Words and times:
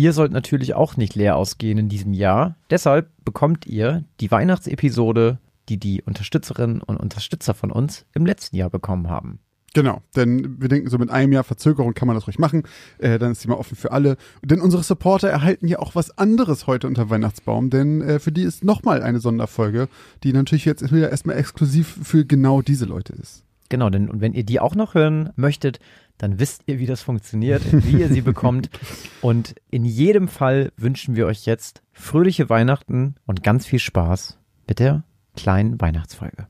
Ihr 0.00 0.14
sollt 0.14 0.32
natürlich 0.32 0.72
auch 0.72 0.96
nicht 0.96 1.14
leer 1.14 1.36
ausgehen 1.36 1.76
in 1.76 1.90
diesem 1.90 2.14
Jahr. 2.14 2.56
Deshalb 2.70 3.10
bekommt 3.22 3.66
ihr 3.66 4.02
die 4.20 4.30
Weihnachtsepisode, 4.30 5.36
die 5.68 5.76
die 5.76 6.00
Unterstützerinnen 6.00 6.80
und 6.80 6.96
Unterstützer 6.96 7.52
von 7.52 7.70
uns 7.70 8.06
im 8.14 8.24
letzten 8.24 8.56
Jahr 8.56 8.70
bekommen 8.70 9.10
haben. 9.10 9.40
Genau, 9.74 10.00
denn 10.16 10.58
wir 10.58 10.70
denken, 10.70 10.88
so 10.88 10.96
mit 10.96 11.10
einem 11.10 11.34
Jahr 11.34 11.44
Verzögerung 11.44 11.92
kann 11.92 12.08
man 12.08 12.16
das 12.16 12.26
ruhig 12.26 12.38
machen. 12.38 12.62
Äh, 12.96 13.18
dann 13.18 13.32
ist 13.32 13.44
die 13.44 13.48
mal 13.48 13.56
offen 13.56 13.76
für 13.76 13.92
alle. 13.92 14.16
Denn 14.42 14.62
unsere 14.62 14.82
Supporter 14.82 15.28
erhalten 15.28 15.68
ja 15.68 15.80
auch 15.80 15.94
was 15.94 16.16
anderes 16.16 16.66
heute 16.66 16.86
unter 16.86 17.10
Weihnachtsbaum, 17.10 17.68
denn 17.68 18.00
äh, 18.00 18.20
für 18.20 18.32
die 18.32 18.44
ist 18.44 18.64
nochmal 18.64 19.02
eine 19.02 19.20
Sonderfolge, 19.20 19.90
die 20.24 20.32
natürlich 20.32 20.64
jetzt 20.64 20.90
wieder 20.94 21.10
erstmal 21.10 21.36
exklusiv 21.36 21.98
für 22.04 22.24
genau 22.24 22.62
diese 22.62 22.86
Leute 22.86 23.12
ist. 23.12 23.44
Genau, 23.68 23.90
denn 23.90 24.08
und 24.08 24.22
wenn 24.22 24.32
ihr 24.32 24.44
die 24.44 24.60
auch 24.60 24.74
noch 24.74 24.94
hören 24.94 25.28
möchtet, 25.36 25.78
dann 26.20 26.38
wisst 26.38 26.64
ihr, 26.66 26.78
wie 26.78 26.86
das 26.86 27.00
funktioniert, 27.00 27.62
wie 27.72 27.98
ihr 27.98 28.08
sie 28.08 28.20
bekommt. 28.20 28.68
Und 29.22 29.54
in 29.70 29.86
jedem 29.86 30.28
Fall 30.28 30.70
wünschen 30.76 31.16
wir 31.16 31.26
euch 31.26 31.46
jetzt 31.46 31.82
fröhliche 31.92 32.50
Weihnachten 32.50 33.14
und 33.26 33.42
ganz 33.42 33.66
viel 33.66 33.78
Spaß 33.78 34.38
mit 34.66 34.78
der 34.78 35.04
kleinen 35.34 35.80
Weihnachtsfolge. 35.80 36.46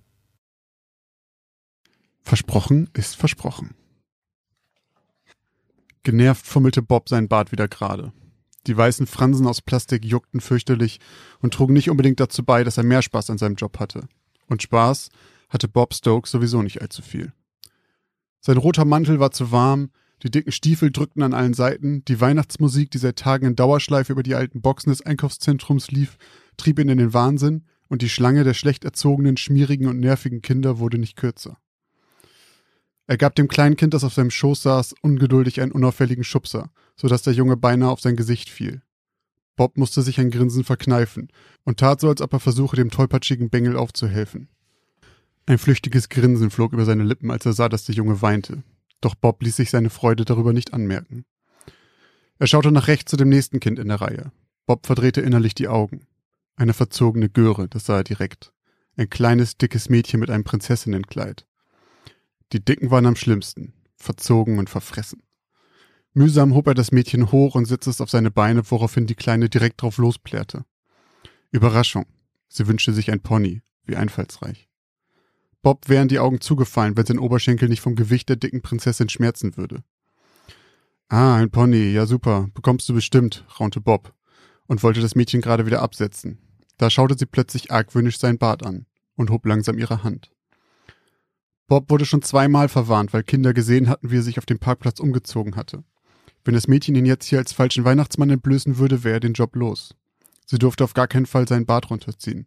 Versprochen 2.22 2.90
ist 2.94 3.16
versprochen. 3.16 3.74
Genervt 6.02 6.46
fummelte 6.46 6.82
Bob 6.82 7.08
sein 7.08 7.28
Bart 7.28 7.52
wieder 7.52 7.68
gerade. 7.68 8.12
Die 8.66 8.76
weißen 8.76 9.06
Fransen 9.06 9.46
aus 9.46 9.62
Plastik 9.62 10.04
juckten 10.04 10.40
fürchterlich 10.40 10.98
und 11.40 11.54
trugen 11.54 11.74
nicht 11.74 11.90
unbedingt 11.90 12.20
dazu 12.20 12.44
bei, 12.44 12.64
dass 12.64 12.76
er 12.76 12.84
mehr 12.84 13.02
Spaß 13.02 13.30
an 13.30 13.38
seinem 13.38 13.54
Job 13.54 13.78
hatte. 13.78 14.08
Und 14.48 14.62
Spaß 14.62 15.10
hatte 15.48 15.68
Bob 15.68 15.94
Stokes 15.94 16.30
sowieso 16.30 16.62
nicht 16.62 16.82
allzu 16.82 17.02
viel. 17.02 17.32
Sein 18.40 18.56
roter 18.56 18.84
Mantel 18.84 19.20
war 19.20 19.30
zu 19.30 19.52
warm, 19.52 19.90
die 20.22 20.30
dicken 20.30 20.52
Stiefel 20.52 20.90
drückten 20.90 21.22
an 21.22 21.34
allen 21.34 21.54
Seiten, 21.54 22.04
die 22.04 22.20
Weihnachtsmusik, 22.20 22.90
die 22.90 22.98
seit 22.98 23.16
Tagen 23.16 23.46
in 23.46 23.56
Dauerschleife 23.56 24.12
über 24.12 24.22
die 24.22 24.34
alten 24.34 24.60
Boxen 24.60 24.90
des 24.90 25.02
Einkaufszentrums 25.02 25.90
lief, 25.90 26.16
trieb 26.56 26.78
ihn 26.78 26.88
in 26.88 26.98
den 26.98 27.14
Wahnsinn, 27.14 27.64
und 27.88 28.02
die 28.02 28.08
Schlange 28.08 28.44
der 28.44 28.54
schlecht 28.54 28.84
erzogenen, 28.84 29.36
schmierigen 29.36 29.88
und 29.88 29.98
nervigen 29.98 30.42
Kinder 30.42 30.78
wurde 30.78 30.98
nicht 30.98 31.16
kürzer. 31.16 31.58
Er 33.08 33.16
gab 33.16 33.34
dem 33.34 33.48
kleinen 33.48 33.76
Kind, 33.76 33.92
das 33.92 34.04
auf 34.04 34.14
seinem 34.14 34.30
Schoß 34.30 34.62
saß, 34.62 34.94
ungeduldig 35.02 35.60
einen 35.60 35.72
unauffälligen 35.72 36.22
Schubser, 36.22 36.70
so 36.94 37.08
dass 37.08 37.22
der 37.22 37.32
Junge 37.32 37.56
beinahe 37.56 37.90
auf 37.90 38.00
sein 38.00 38.14
Gesicht 38.14 38.48
fiel. 38.48 38.82
Bob 39.56 39.76
musste 39.76 40.02
sich 40.02 40.20
ein 40.20 40.30
Grinsen 40.30 40.62
verkneifen 40.62 41.28
und 41.64 41.80
tat 41.80 42.00
so, 42.00 42.08
als 42.08 42.22
ob 42.22 42.32
er 42.32 42.38
versuche, 42.40 42.76
dem 42.76 42.90
tollpatschigen 42.90 43.50
Bengel 43.50 43.76
aufzuhelfen. 43.76 44.48
Ein 45.46 45.58
flüchtiges 45.58 46.08
Grinsen 46.08 46.50
flog 46.50 46.72
über 46.72 46.84
seine 46.84 47.02
Lippen, 47.02 47.30
als 47.30 47.46
er 47.46 47.52
sah, 47.52 47.68
dass 47.68 47.84
der 47.84 47.94
Junge 47.94 48.22
weinte. 48.22 48.62
Doch 49.00 49.14
Bob 49.14 49.42
ließ 49.42 49.56
sich 49.56 49.70
seine 49.70 49.90
Freude 49.90 50.24
darüber 50.24 50.52
nicht 50.52 50.72
anmerken. 50.74 51.24
Er 52.38 52.46
schaute 52.46 52.72
nach 52.72 52.88
rechts 52.88 53.10
zu 53.10 53.16
dem 53.16 53.28
nächsten 53.28 53.60
Kind 53.60 53.78
in 53.78 53.88
der 53.88 54.00
Reihe. 54.00 54.32
Bob 54.66 54.86
verdrehte 54.86 55.20
innerlich 55.20 55.54
die 55.54 55.68
Augen. 55.68 56.06
Eine 56.56 56.74
verzogene 56.74 57.28
Göre, 57.28 57.68
das 57.68 57.86
sah 57.86 57.98
er 57.98 58.04
direkt. 58.04 58.52
Ein 58.96 59.10
kleines, 59.10 59.56
dickes 59.56 59.88
Mädchen 59.88 60.20
mit 60.20 60.30
einem 60.30 60.44
Prinzessinnenkleid. 60.44 61.46
Die 62.52 62.64
Dicken 62.64 62.90
waren 62.90 63.06
am 63.06 63.16
schlimmsten, 63.16 63.72
verzogen 63.96 64.58
und 64.58 64.70
verfressen. 64.70 65.22
Mühsam 66.12 66.54
hob 66.54 66.66
er 66.66 66.74
das 66.74 66.92
Mädchen 66.92 67.30
hoch 67.30 67.54
und 67.54 67.66
setzte 67.66 67.90
es 67.90 68.00
auf 68.00 68.10
seine 68.10 68.30
Beine, 68.30 68.68
woraufhin 68.70 69.06
die 69.06 69.14
Kleine 69.14 69.48
direkt 69.48 69.82
drauf 69.82 69.98
losplärrte. 69.98 70.64
Überraschung. 71.50 72.06
Sie 72.48 72.66
wünschte 72.66 72.92
sich 72.92 73.10
ein 73.10 73.20
Pony. 73.20 73.62
Wie 73.84 73.96
einfallsreich. 73.96 74.69
Bob 75.62 75.88
wären 75.88 76.08
die 76.08 76.18
Augen 76.18 76.40
zugefallen, 76.40 76.96
wenn 76.96 77.06
sein 77.06 77.18
Oberschenkel 77.18 77.68
nicht 77.68 77.80
vom 77.80 77.94
Gewicht 77.94 78.28
der 78.28 78.36
dicken 78.36 78.62
Prinzessin 78.62 79.08
schmerzen 79.08 79.56
würde. 79.56 79.82
Ah, 81.08 81.36
ein 81.36 81.50
Pony, 81.50 81.90
ja 81.90 82.06
super, 82.06 82.48
bekommst 82.54 82.88
du 82.88 82.94
bestimmt, 82.94 83.44
raunte 83.58 83.80
Bob 83.80 84.14
und 84.66 84.82
wollte 84.82 85.00
das 85.00 85.16
Mädchen 85.16 85.40
gerade 85.40 85.66
wieder 85.66 85.82
absetzen. 85.82 86.38
Da 86.78 86.88
schaute 86.88 87.16
sie 87.18 87.26
plötzlich 87.26 87.70
argwöhnisch 87.70 88.18
sein 88.18 88.38
Bart 88.38 88.64
an 88.64 88.86
und 89.16 89.30
hob 89.30 89.44
langsam 89.44 89.76
ihre 89.76 90.02
Hand. 90.02 90.30
Bob 91.66 91.90
wurde 91.90 92.06
schon 92.06 92.22
zweimal 92.22 92.68
verwarnt, 92.68 93.12
weil 93.12 93.22
Kinder 93.22 93.52
gesehen 93.52 93.88
hatten, 93.88 94.10
wie 94.10 94.18
er 94.18 94.22
sich 94.22 94.38
auf 94.38 94.46
dem 94.46 94.58
Parkplatz 94.58 94.98
umgezogen 94.98 95.56
hatte. 95.56 95.84
Wenn 96.44 96.54
das 96.54 96.68
Mädchen 96.68 96.94
ihn 96.94 97.06
jetzt 97.06 97.26
hier 97.26 97.38
als 97.38 97.52
falschen 97.52 97.84
Weihnachtsmann 97.84 98.30
entblößen 98.30 98.78
würde, 98.78 99.04
wäre 99.04 99.16
er 99.16 99.20
den 99.20 99.34
Job 99.34 99.54
los. 99.56 99.94
Sie 100.46 100.58
durfte 100.58 100.84
auf 100.84 100.94
gar 100.94 101.06
keinen 101.06 101.26
Fall 101.26 101.46
seinen 101.46 101.66
Bart 101.66 101.90
runterziehen. 101.90 102.46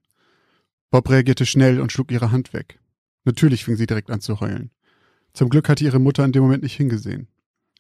Bob 0.89 1.09
reagierte 1.09 1.45
schnell 1.45 1.79
und 1.79 1.91
schlug 1.91 2.11
ihre 2.11 2.31
Hand 2.31 2.53
weg. 2.53 2.79
Natürlich 3.23 3.63
fing 3.63 3.75
sie 3.75 3.85
direkt 3.85 4.09
an 4.09 4.21
zu 4.21 4.39
heulen. 4.39 4.71
Zum 5.33 5.49
Glück 5.49 5.69
hatte 5.69 5.83
ihre 5.83 5.99
Mutter 5.99 6.23
in 6.25 6.31
dem 6.31 6.43
Moment 6.43 6.63
nicht 6.63 6.75
hingesehen. 6.75 7.27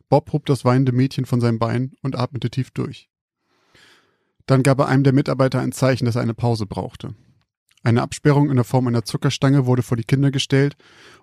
Bob 0.09 0.31
hob 0.33 0.45
das 0.45 0.65
weinende 0.65 0.91
Mädchen 0.91 1.25
von 1.25 1.41
seinem 1.41 1.59
Bein 1.59 1.93
und 2.01 2.17
atmete 2.17 2.49
tief 2.49 2.71
durch. 2.71 3.09
Dann 4.45 4.63
gab 4.63 4.79
er 4.79 4.87
einem 4.87 5.03
der 5.03 5.13
Mitarbeiter 5.13 5.61
ein 5.61 5.71
Zeichen, 5.71 6.05
dass 6.05 6.15
er 6.15 6.21
eine 6.21 6.33
Pause 6.33 6.65
brauchte. 6.65 7.15
Eine 7.83 8.01
Absperrung 8.01 8.49
in 8.49 8.55
der 8.55 8.63
Form 8.63 8.87
einer 8.87 9.03
Zuckerstange 9.03 9.65
wurde 9.65 9.83
vor 9.83 9.97
die 9.97 10.03
Kinder 10.03 10.31
gestellt 10.31 10.75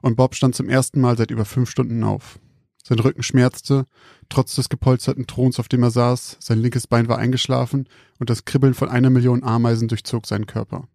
und 0.03 0.17
Bob 0.17 0.35
stand 0.35 0.55
zum 0.55 0.69
ersten 0.69 1.01
Mal 1.01 1.17
seit 1.17 1.31
über 1.31 1.45
fünf 1.45 1.71
Stunden 1.71 2.05
auf. 2.05 2.39
Sein 2.83 2.99
Rücken 2.99 3.23
schmerzte, 3.23 3.87
trotz 4.29 4.55
des 4.55 4.69
gepolsterten 4.69 5.27
Throns, 5.27 5.59
auf 5.59 5.69
dem 5.69 5.83
er 5.83 5.91
saß, 5.91 6.39
sein 6.41 6.59
linkes 6.59 6.87
Bein 6.87 7.09
war 7.09 7.19
eingeschlafen 7.19 7.89
und 8.19 8.31
das 8.31 8.45
Kribbeln 8.45 8.75
von 8.75 8.89
einer 8.89 9.11
Million 9.11 9.43
Ameisen 9.43 9.89
durchzog 9.89 10.27
seinen 10.27 10.47
Körper. 10.47 10.89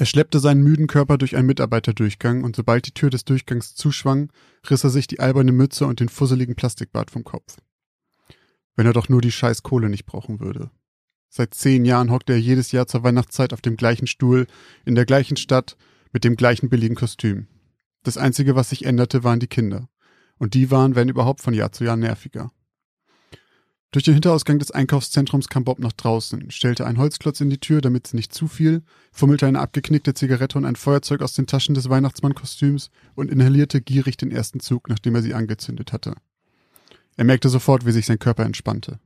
Er 0.00 0.06
schleppte 0.06 0.40
seinen 0.40 0.62
müden 0.62 0.86
Körper 0.86 1.18
durch 1.18 1.36
einen 1.36 1.46
Mitarbeiterdurchgang 1.46 2.42
und 2.42 2.56
sobald 2.56 2.86
die 2.86 2.94
Tür 2.94 3.10
des 3.10 3.26
Durchgangs 3.26 3.74
zuschwang, 3.74 4.32
riss 4.70 4.82
er 4.82 4.88
sich 4.88 5.08
die 5.08 5.20
alberne 5.20 5.52
Mütze 5.52 5.86
und 5.86 6.00
den 6.00 6.08
fusseligen 6.08 6.54
Plastikbart 6.54 7.10
vom 7.10 7.22
Kopf. 7.22 7.58
Wenn 8.76 8.86
er 8.86 8.94
doch 8.94 9.10
nur 9.10 9.20
die 9.20 9.30
scheiß 9.30 9.62
Kohle 9.62 9.90
nicht 9.90 10.06
brauchen 10.06 10.40
würde. 10.40 10.70
Seit 11.28 11.52
zehn 11.52 11.84
Jahren 11.84 12.10
hockte 12.10 12.32
er 12.32 12.40
jedes 12.40 12.72
Jahr 12.72 12.86
zur 12.86 13.02
Weihnachtszeit 13.02 13.52
auf 13.52 13.60
dem 13.60 13.76
gleichen 13.76 14.06
Stuhl, 14.06 14.46
in 14.86 14.94
der 14.94 15.04
gleichen 15.04 15.36
Stadt, 15.36 15.76
mit 16.14 16.24
dem 16.24 16.34
gleichen 16.34 16.70
billigen 16.70 16.94
Kostüm. 16.94 17.46
Das 18.02 18.16
Einzige, 18.16 18.56
was 18.56 18.70
sich 18.70 18.86
änderte, 18.86 19.22
waren 19.22 19.38
die 19.38 19.48
Kinder. 19.48 19.90
Und 20.38 20.54
die 20.54 20.70
waren, 20.70 20.94
wenn 20.94 21.10
überhaupt, 21.10 21.42
von 21.42 21.52
Jahr 21.52 21.72
zu 21.72 21.84
Jahr 21.84 21.98
nerviger. 21.98 22.50
Durch 23.92 24.04
den 24.04 24.14
Hinterausgang 24.14 24.60
des 24.60 24.70
Einkaufszentrums 24.70 25.48
kam 25.48 25.64
Bob 25.64 25.80
nach 25.80 25.92
draußen, 25.92 26.52
stellte 26.52 26.86
einen 26.86 26.98
Holzklotz 26.98 27.40
in 27.40 27.50
die 27.50 27.58
Tür, 27.58 27.80
damit 27.80 28.06
es 28.06 28.14
nicht 28.14 28.32
zu 28.32 28.46
fiel, 28.46 28.82
fummelte 29.10 29.48
eine 29.48 29.58
abgeknickte 29.58 30.14
Zigarette 30.14 30.58
und 30.58 30.64
ein 30.64 30.76
Feuerzeug 30.76 31.22
aus 31.22 31.32
den 31.32 31.48
Taschen 31.48 31.74
des 31.74 31.90
Weihnachtsmannkostüms 31.90 32.90
und 33.16 33.32
inhalierte 33.32 33.80
gierig 33.80 34.16
den 34.16 34.30
ersten 34.30 34.60
Zug, 34.60 34.88
nachdem 34.88 35.16
er 35.16 35.22
sie 35.22 35.34
angezündet 35.34 35.92
hatte. 35.92 36.14
Er 37.16 37.24
merkte 37.24 37.48
sofort, 37.48 37.84
wie 37.84 37.90
sich 37.90 38.06
sein 38.06 38.20
Körper 38.20 38.44
entspannte. 38.44 39.00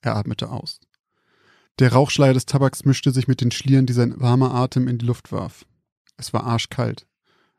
Er 0.00 0.14
atmete 0.14 0.48
aus. 0.48 0.80
Der 1.80 1.92
Rauchschleier 1.92 2.34
des 2.34 2.46
Tabaks 2.46 2.84
mischte 2.84 3.10
sich 3.10 3.26
mit 3.26 3.40
den 3.40 3.50
Schlieren, 3.50 3.86
die 3.86 3.92
sein 3.92 4.14
warmer 4.20 4.54
Atem 4.54 4.86
in 4.86 4.98
die 4.98 5.06
Luft 5.06 5.32
warf. 5.32 5.66
Es 6.16 6.32
war 6.32 6.44
arschkalt. 6.44 7.08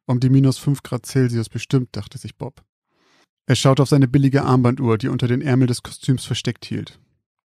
Um 0.06 0.22
die 0.22 0.30
minus 0.30 0.58
fünf 0.58 0.84
Grad 0.84 1.06
Celsius 1.06 1.50
bestimmt, 1.50 1.90
dachte 1.92 2.18
sich 2.18 2.38
Bob. 2.38 2.64
Er 3.48 3.56
schaute 3.56 3.84
auf 3.84 3.90
seine 3.90 4.08
billige 4.08 4.44
Armbanduhr, 4.44 4.98
die 4.98 5.08
unter 5.08 5.28
den 5.28 5.42
Ärmel 5.42 5.68
des 5.68 5.84
Kostüms 5.84 6.26
versteckt 6.26 6.66
hielt. 6.66 7.00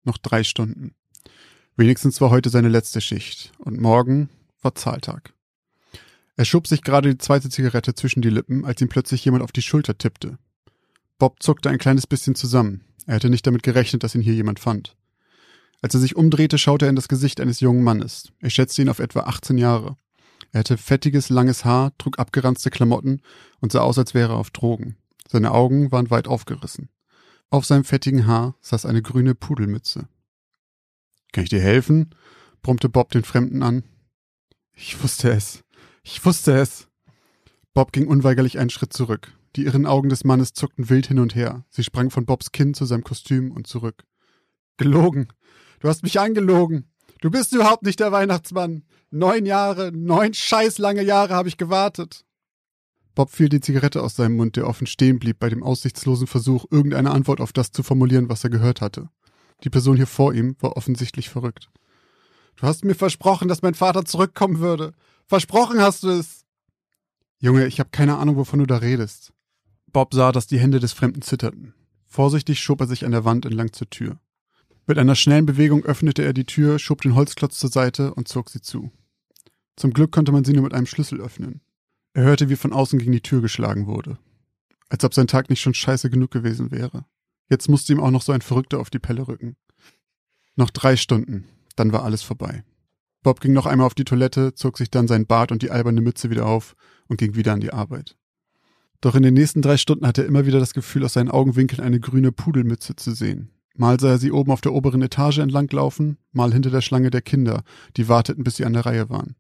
Noch 0.05 0.17
drei 0.17 0.45
Stunden. 0.45 0.95
Wenigstens 1.77 2.21
war 2.21 2.31
heute 2.31 2.49
seine 2.49 2.69
letzte 2.69 3.01
Schicht. 3.01 3.53
Und 3.59 3.81
morgen 3.81 4.31
war 4.63 4.75
Zahltag. 4.75 5.35
Er 6.37 6.47
schob 6.47 6.67
sich 6.67 6.83
gerade 6.83 7.11
die 7.11 7.19
zweite 7.19 7.51
Zigarette 7.51 7.95
zwischen 7.95 8.23
die 8.23 8.31
Lippen, 8.31 8.65
als 8.65 8.81
ihm 8.81 8.89
plötzlich 8.89 9.25
jemand 9.25 9.43
auf 9.43 9.53
die 9.53 9.63
Schulter 9.63 9.99
tippte. 9.99 10.39
Bob 11.19 11.43
zuckte 11.43 11.69
ein 11.69 11.79
kleines 11.79 12.07
bisschen 12.07 12.35
zusammen. 12.35 12.83
Er 13.07 13.17
hätte 13.17 13.29
nicht 13.29 13.47
damit 13.47 13.63
gerechnet, 13.63 14.03
dass 14.03 14.15
ihn 14.15 14.23
hier 14.23 14.35
jemand 14.35 14.59
fand. 14.59 14.97
Als 15.83 15.95
er 15.95 16.01
sich 16.01 16.17
umdrehte, 16.17 16.57
schaute 16.57 16.87
er 16.87 16.91
in 16.91 16.97
das 16.97 17.09
Gesicht 17.09 17.41
eines 17.41 17.61
jungen 17.61 17.83
Mannes. 17.83 18.33
Er 18.41 18.51
schätzte 18.51 18.81
ihn 18.81 18.89
auf 18.89 19.01
etwa 19.01 19.21
18 19.21 19.59
Jahre. 19.59 19.97
Er 20.53 20.61
hatte 20.61 20.79
fettiges, 20.79 21.29
langes 21.29 21.65
Haar, 21.65 21.97
trug 21.99 22.19
abgeranzte 22.19 22.71
Klamotten 22.71 23.21
und 23.61 23.73
sah 23.73 23.81
aus, 23.81 23.99
als 23.99 24.15
wäre 24.15 24.33
er 24.33 24.37
auf 24.37 24.51
Drogen. 24.51 24.97
Seine 25.33 25.53
Augen 25.53 25.93
waren 25.93 26.11
weit 26.11 26.27
aufgerissen. 26.27 26.89
Auf 27.51 27.65
seinem 27.65 27.85
fettigen 27.85 28.27
Haar 28.27 28.57
saß 28.63 28.85
eine 28.85 29.01
grüne 29.01 29.37
Pudelmütze. 29.37 30.09
Kann 31.33 31.45
ich 31.45 31.51
dir 31.51 31.61
helfen? 31.61 32.17
brummte 32.63 32.89
Bob 32.89 33.13
den 33.13 33.23
Fremden 33.23 33.63
an. 33.63 33.85
Ich 34.75 35.01
wusste 35.01 35.31
es. 35.31 35.63
Ich 36.03 36.25
wusste 36.25 36.59
es. 36.59 36.89
Bob 37.75 37.93
ging 37.93 38.09
unweigerlich 38.09 38.59
einen 38.59 38.71
Schritt 38.71 38.93
zurück. 38.93 39.33
Die 39.55 39.67
irren 39.67 39.87
Augen 39.87 40.09
des 40.09 40.25
Mannes 40.25 40.53
zuckten 40.53 40.91
wild 40.91 41.07
hin 41.07 41.21
und 41.21 41.37
her. 41.37 41.65
Sie 41.71 41.85
sprang 41.85 42.11
von 42.11 42.27
Bobs 42.27 42.51
Kinn 42.51 42.75
zu 42.75 42.85
seinem 42.85 43.05
Kostüm 43.05 43.53
und 43.53 43.69
zurück. 43.69 44.03
Gelogen. 44.79 45.29
Du 45.79 45.87
hast 45.87 46.03
mich 46.03 46.19
angelogen. 46.19 46.91
Du 47.21 47.31
bist 47.31 47.53
überhaupt 47.53 47.85
nicht 47.85 48.01
der 48.01 48.11
Weihnachtsmann. 48.11 48.83
Neun 49.13 49.47
Jahre, 49.47 49.93
neun 49.93 50.35
scheiß 50.35 50.79
lange 50.79 51.03
Jahre 51.03 51.35
habe 51.35 51.49
ich 51.49 51.57
gewartet. 51.57 52.25
Bob 53.15 53.31
fiel 53.31 53.49
die 53.49 53.61
Zigarette 53.61 54.03
aus 54.03 54.17
seinem 54.17 54.37
Mund, 54.37 54.57
der 54.57 54.67
offen 54.67 54.87
stehen 54.87 55.19
blieb 55.19 55.39
bei 55.39 55.49
dem 55.49 55.63
aussichtslosen 55.63 56.27
Versuch, 56.27 56.65
irgendeine 56.71 57.11
Antwort 57.11 57.41
auf 57.41 57.53
das 57.53 57.73
zu 57.73 57.83
formulieren, 57.83 58.29
was 58.29 58.45
er 58.45 58.51
gehört 58.51 58.81
hatte. 58.81 59.09
Die 59.65 59.71
Person 59.71 59.97
hier 59.97 60.07
vor 60.07 60.33
ihm 60.33 60.57
war 60.61 60.77
offensichtlich 60.77 61.29
verrückt. 61.29 61.71
Du 62.57 62.67
hast 62.67 62.85
mir 62.85 62.95
versprochen, 62.95 63.49
dass 63.49 63.63
mein 63.63 63.75
Vater 63.75 64.05
zurückkommen 64.05 64.61
würde. 64.61 64.93
Versprochen 65.27 65.81
hast 65.81 66.03
du 66.03 66.09
es. 66.09 66.45
Junge, 67.39 67.67
ich 67.67 67.81
habe 67.81 67.91
keine 67.91 68.19
Ahnung, 68.19 68.37
wovon 68.37 68.59
du 68.59 68.67
da 68.67 68.77
redest. 68.77 69.33
Bob 69.93 70.15
sah, 70.15 70.31
dass 70.31 70.47
die 70.47 70.59
Hände 70.59 70.79
des 70.79 70.93
Fremden 70.93 71.23
zitterten. 71.23 71.75
Vorsichtig 72.07 72.61
schob 72.61 72.81
er 72.81 72.87
sich 72.87 73.05
an 73.05 73.13
der 73.13 73.25
Wand 73.25 73.45
entlang 73.45 73.73
zur 73.73 73.89
Tür. 73.89 74.21
Mit 74.87 74.99
einer 74.99 75.15
schnellen 75.15 75.47
Bewegung 75.47 75.85
öffnete 75.85 76.23
er 76.23 76.33
die 76.33 76.45
Tür, 76.45 76.79
schob 76.79 77.03
den 77.03 77.15
Holzklotz 77.15 77.59
zur 77.59 77.71
Seite 77.71 78.15
und 78.15 78.29
zog 78.29 78.51
sie 78.51 78.61
zu. 78.61 78.91
Zum 79.77 79.93
Glück 79.93 80.13
konnte 80.13 80.33
man 80.33 80.45
sie 80.45 80.53
nur 80.53 80.65
mit 80.65 80.75
einem 80.75 80.87
Schlüssel 80.87 81.21
öffnen. 81.21 81.61
Er 82.13 82.25
hörte, 82.25 82.49
wie 82.49 82.57
von 82.57 82.73
außen 82.73 82.99
gegen 82.99 83.13
die 83.13 83.23
Tür 83.23 83.41
geschlagen 83.41 83.87
wurde. 83.87 84.19
Als 84.89 85.05
ob 85.05 85.15
sein 85.15 85.29
Tag 85.29 85.49
nicht 85.49 85.61
schon 85.61 85.75
scheiße 85.75 86.11
genug 86.11 86.31
gewesen 86.31 86.71
wäre. 86.73 87.05
Jetzt 87.49 87.69
musste 87.69 87.93
ihm 87.93 88.01
auch 88.01 88.11
noch 88.11 88.23
so 88.23 88.33
ein 88.33 88.43
Verrückter 88.43 88.81
auf 88.81 88.91
die 88.91 88.99
Pelle 88.99 89.29
rücken. 89.29 89.57
Noch 90.57 90.71
drei 90.71 90.97
Stunden, 90.97 91.47
dann 91.77 91.93
war 91.93 92.05
alles 92.05 92.23
vorbei. 92.23 92.65
Bob 93.23 93.41
ging 93.41 93.53
noch 93.53 93.67
einmal 93.67 93.87
auf 93.87 93.95
die 93.95 94.05
Toilette, 94.05 94.55
zog 94.55 94.79
sich 94.79 94.91
dann 94.91 95.07
sein 95.07 95.27
Bart 95.27 95.53
und 95.53 95.63
die 95.63 95.71
alberne 95.71 96.01
Mütze 96.01 96.31
wieder 96.31 96.47
auf 96.47 96.75
und 97.09 97.19
ging 97.19 97.35
wieder 97.35 97.53
an 97.53 97.61
die 97.61 97.73
Arbeit. 97.73 98.17
Doch 99.01 99.15
in 99.15 99.23
den 99.23 99.35
nächsten 99.35 99.63
drei 99.63 99.77
Stunden 99.77 100.07
hatte 100.07 100.23
er 100.23 100.29
immer 100.29 100.47
wieder 100.47 100.59
das 100.59 100.75
Gefühl, 100.75 101.05
aus 101.05 101.15
seinen 101.15 101.31
Augenwinkeln 101.31 101.81
eine 101.81 102.01
grüne 102.01 102.33
Pudelmütze 102.33 102.97
zu 102.97 103.13
sehen. 103.13 103.51
Mal 103.77 103.99
sah 104.01 104.11
er 104.11 104.19
sie 104.19 104.33
oben 104.33 104.51
auf 104.51 104.61
der 104.61 104.73
oberen 104.75 105.01
Etage 105.01 105.39
entlanglaufen, 105.39 106.19
mal 106.33 106.53
hinter 106.53 106.71
der 106.71 106.83
Schlange 106.83 107.11
der 107.11 107.23
Kinder, 107.23 107.63
die 107.97 108.09
warteten, 108.09 108.45
bis 108.45 108.57
sie 108.57 108.65
an 108.65 108.75
der 108.75 108.85
Reihe 108.85 109.09
waren. 109.09 109.37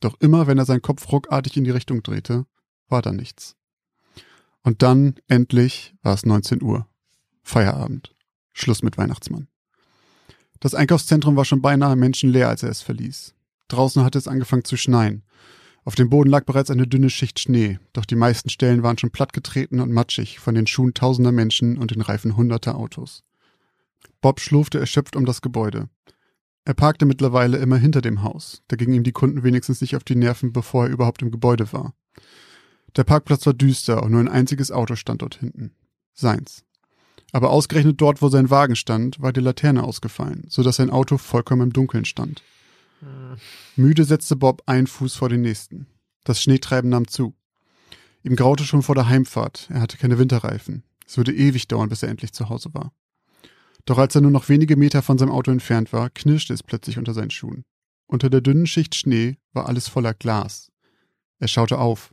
Doch 0.00 0.16
immer, 0.20 0.46
wenn 0.46 0.58
er 0.58 0.64
seinen 0.64 0.82
Kopf 0.82 1.10
ruckartig 1.10 1.56
in 1.56 1.64
die 1.64 1.70
Richtung 1.70 2.02
drehte, 2.02 2.46
war 2.88 3.02
da 3.02 3.12
nichts. 3.12 3.56
Und 4.62 4.82
dann, 4.82 5.14
endlich, 5.28 5.94
war 6.02 6.14
es 6.14 6.26
19 6.26 6.62
Uhr. 6.62 6.86
Feierabend. 7.42 8.14
Schluss 8.52 8.82
mit 8.82 8.98
Weihnachtsmann. 8.98 9.48
Das 10.60 10.74
Einkaufszentrum 10.74 11.36
war 11.36 11.44
schon 11.44 11.62
beinahe 11.62 11.96
menschenleer, 11.96 12.48
als 12.48 12.62
er 12.62 12.70
es 12.70 12.82
verließ. 12.82 13.34
Draußen 13.68 14.02
hatte 14.02 14.18
es 14.18 14.28
angefangen 14.28 14.64
zu 14.64 14.76
schneien. 14.76 15.22
Auf 15.84 15.94
dem 15.94 16.10
Boden 16.10 16.30
lag 16.30 16.44
bereits 16.44 16.70
eine 16.70 16.88
dünne 16.88 17.10
Schicht 17.10 17.38
Schnee, 17.38 17.78
doch 17.92 18.04
die 18.04 18.16
meisten 18.16 18.50
Stellen 18.50 18.82
waren 18.82 18.98
schon 18.98 19.12
plattgetreten 19.12 19.78
und 19.78 19.92
matschig 19.92 20.40
von 20.40 20.56
den 20.56 20.66
Schuhen 20.66 20.94
tausender 20.94 21.30
Menschen 21.30 21.78
und 21.78 21.92
den 21.92 22.00
Reifen 22.00 22.36
hunderter 22.36 22.76
Autos. 22.76 23.22
Bob 24.20 24.40
schlurfte 24.40 24.80
erschöpft 24.80 25.14
um 25.14 25.26
das 25.26 25.42
Gebäude. 25.42 25.88
Er 26.66 26.74
parkte 26.74 27.06
mittlerweile 27.06 27.58
immer 27.58 27.76
hinter 27.76 28.02
dem 28.02 28.24
Haus, 28.24 28.60
da 28.66 28.74
gingen 28.74 28.92
ihm 28.92 29.04
die 29.04 29.12
Kunden 29.12 29.44
wenigstens 29.44 29.80
nicht 29.80 29.94
auf 29.94 30.02
die 30.02 30.16
Nerven, 30.16 30.52
bevor 30.52 30.86
er 30.86 30.90
überhaupt 30.90 31.22
im 31.22 31.30
Gebäude 31.30 31.72
war. 31.72 31.94
Der 32.96 33.04
Parkplatz 33.04 33.46
war 33.46 33.54
düster 33.54 34.02
und 34.02 34.10
nur 34.10 34.20
ein 34.20 34.28
einziges 34.28 34.72
Auto 34.72 34.96
stand 34.96 35.22
dort 35.22 35.36
hinten. 35.36 35.76
Seins. 36.12 36.64
Aber 37.30 37.50
ausgerechnet 37.50 38.00
dort, 38.00 38.20
wo 38.20 38.28
sein 38.30 38.50
Wagen 38.50 38.74
stand, 38.74 39.22
war 39.22 39.32
die 39.32 39.40
Laterne 39.40 39.84
ausgefallen, 39.84 40.44
so 40.48 40.64
dass 40.64 40.76
sein 40.76 40.90
Auto 40.90 41.18
vollkommen 41.18 41.68
im 41.68 41.72
Dunkeln 41.72 42.04
stand. 42.04 42.42
Hm. 42.98 43.36
Müde 43.76 44.02
setzte 44.04 44.34
Bob 44.34 44.64
einen 44.66 44.88
Fuß 44.88 45.14
vor 45.14 45.28
den 45.28 45.42
nächsten. 45.42 45.86
Das 46.24 46.42
Schneetreiben 46.42 46.90
nahm 46.90 47.06
zu. 47.06 47.36
Ihm 48.24 48.34
graute 48.34 48.64
schon 48.64 48.82
vor 48.82 48.96
der 48.96 49.08
Heimfahrt. 49.08 49.68
Er 49.70 49.80
hatte 49.80 49.98
keine 49.98 50.18
Winterreifen. 50.18 50.82
Es 51.06 51.16
würde 51.16 51.32
ewig 51.32 51.68
dauern, 51.68 51.90
bis 51.90 52.02
er 52.02 52.08
endlich 52.08 52.32
zu 52.32 52.48
Hause 52.48 52.74
war. 52.74 52.90
Doch 53.86 53.98
als 53.98 54.14
er 54.14 54.20
nur 54.20 54.32
noch 54.32 54.48
wenige 54.48 54.76
Meter 54.76 55.00
von 55.00 55.16
seinem 55.16 55.30
Auto 55.30 55.50
entfernt 55.50 55.92
war, 55.92 56.10
knirschte 56.10 56.52
es 56.52 56.62
plötzlich 56.62 56.98
unter 56.98 57.14
seinen 57.14 57.30
Schuhen. 57.30 57.64
Unter 58.08 58.28
der 58.28 58.40
dünnen 58.40 58.66
Schicht 58.66 58.94
Schnee 58.94 59.36
war 59.52 59.66
alles 59.66 59.88
voller 59.88 60.12
Glas. 60.12 60.70
Er 61.38 61.48
schaute 61.48 61.78
auf. 61.78 62.12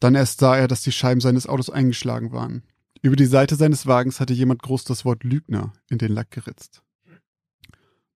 Dann 0.00 0.14
erst 0.14 0.40
sah 0.40 0.56
er, 0.56 0.68
dass 0.68 0.82
die 0.82 0.92
Scheiben 0.92 1.20
seines 1.20 1.46
Autos 1.46 1.70
eingeschlagen 1.70 2.32
waren. 2.32 2.64
Über 3.02 3.16
die 3.16 3.26
Seite 3.26 3.56
seines 3.56 3.86
Wagens 3.86 4.20
hatte 4.20 4.34
jemand 4.34 4.62
groß 4.62 4.84
das 4.84 5.04
Wort 5.04 5.22
Lügner 5.24 5.72
in 5.88 5.98
den 5.98 6.12
Lack 6.12 6.32
geritzt. 6.32 6.82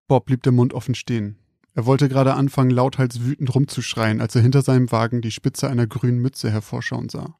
Bob 0.07 0.25
blieb 0.25 0.43
der 0.43 0.51
Mund 0.51 0.73
offen 0.73 0.95
stehen. 0.95 1.37
Er 1.73 1.85
wollte 1.85 2.09
gerade 2.09 2.33
anfangen, 2.33 2.71
lauthals 2.71 3.21
wütend 3.21 3.55
rumzuschreien, 3.55 4.19
als 4.19 4.35
er 4.35 4.41
hinter 4.41 4.61
seinem 4.61 4.91
Wagen 4.91 5.21
die 5.21 5.31
Spitze 5.31 5.69
einer 5.69 5.87
grünen 5.87 6.19
Mütze 6.19 6.51
hervorschauen 6.51 7.07
sah. 7.07 7.37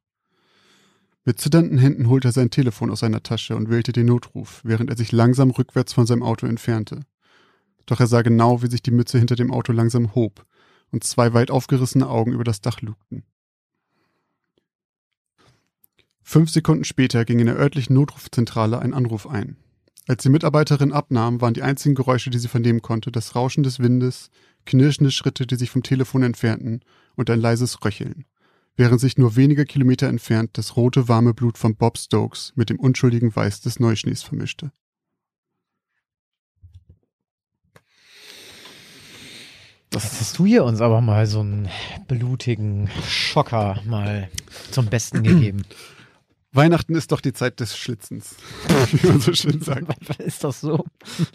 Mit 1.24 1.40
zitternden 1.40 1.78
Händen 1.78 2.10
holte 2.10 2.30
er 2.30 2.32
sein 2.32 2.50
Telefon 2.50 2.90
aus 2.90 3.02
seiner 3.02 3.22
Tasche 3.22 3.56
und 3.56 3.70
wählte 3.70 3.92
den 3.92 4.08
Notruf, 4.08 4.62
während 4.64 4.90
er 4.90 4.98
sich 4.98 5.12
langsam 5.12 5.52
rückwärts 5.52 5.94
von 5.94 6.08
seinem 6.08 6.24
Auto 6.24 6.48
entfernte. 6.48 7.02
Doch 7.86 8.00
er 8.00 8.08
sah 8.08 8.22
genau, 8.22 8.64
wie 8.64 8.70
sich 8.70 8.82
die 8.82 8.92
Mütze 8.92 9.20
hinter 9.20 9.36
dem 9.36 9.52
Auto 9.52 9.72
langsam 9.72 10.16
hob 10.16 10.46
und 10.92 11.04
zwei 11.04 11.34
weit 11.34 11.52
aufgerissene 11.52 12.08
Augen 12.08 12.34
über 12.34 12.44
das 12.44 12.62
Dach 12.62 12.82
lugten. 12.82 13.24
Fünf 16.24 16.50
Sekunden 16.50 16.86
später 16.86 17.26
ging 17.26 17.40
in 17.40 17.48
der 17.48 17.58
örtlichen 17.58 17.96
Notrufzentrale 17.96 18.80
ein 18.80 18.94
Anruf 18.94 19.28
ein. 19.28 19.58
Als 20.08 20.24
die 20.24 20.30
Mitarbeiterin 20.30 20.92
abnahm, 20.92 21.42
waren 21.42 21.54
die 21.54 21.62
einzigen 21.62 21.96
Geräusche, 21.96 22.30
die 22.30 22.40
sie 22.40 22.48
vernehmen 22.48 22.82
konnte, 22.82 23.12
das 23.12 23.36
Rauschen 23.36 23.64
des 23.64 23.80
Windes, 23.80 24.30
knirschende 24.66 25.12
Schritte, 25.12 25.46
die 25.46 25.56
sich 25.56 25.70
vom 25.70 25.84
Telefon 25.84 26.24
entfernten, 26.24 26.82
und 27.16 27.30
ein 27.30 27.40
leises 27.40 27.84
Röcheln, 27.84 28.26
während 28.82 29.00
sich 29.00 29.16
nur 29.16 29.36
wenige 29.36 29.66
Kilometer 29.66 30.08
entfernt 30.08 30.58
das 30.58 30.76
rote, 30.76 31.08
warme 31.08 31.36
Blut 31.36 31.60
von 31.60 31.76
Bob 31.76 32.00
Stokes 32.00 32.52
mit 32.56 32.72
dem 32.72 32.80
unschuldigen 32.80 33.36
Weiß 33.36 33.62
des 33.62 33.80
Neuschnees 33.80 34.24
vermischte. 34.24 34.72
Das 39.92 40.04
Jetzt 40.06 40.20
hast 40.22 40.40
du 40.40 40.48
hier 40.48 40.64
uns 40.64 40.82
aber 40.82 41.00
mal 41.00 41.28
so 41.28 41.42
einen 41.42 41.70
blutigen 42.08 42.90
Schocker 43.08 43.80
mal 43.86 44.30
zum 44.72 44.88
Besten 44.88 45.22
gegeben. 45.24 45.64
Weihnachten 46.52 46.96
ist 46.96 47.12
doch 47.12 47.22
die 47.22 47.34
Zeit 47.34 47.60
des 47.60 47.78
Schlitzens, 47.78 48.36
wie 48.94 49.08
man 49.08 49.22
so 49.22 49.32
schön 49.34 49.62
sagt. 49.62 49.94
ist 50.20 50.44
das 50.44 50.60
so? 50.60 50.86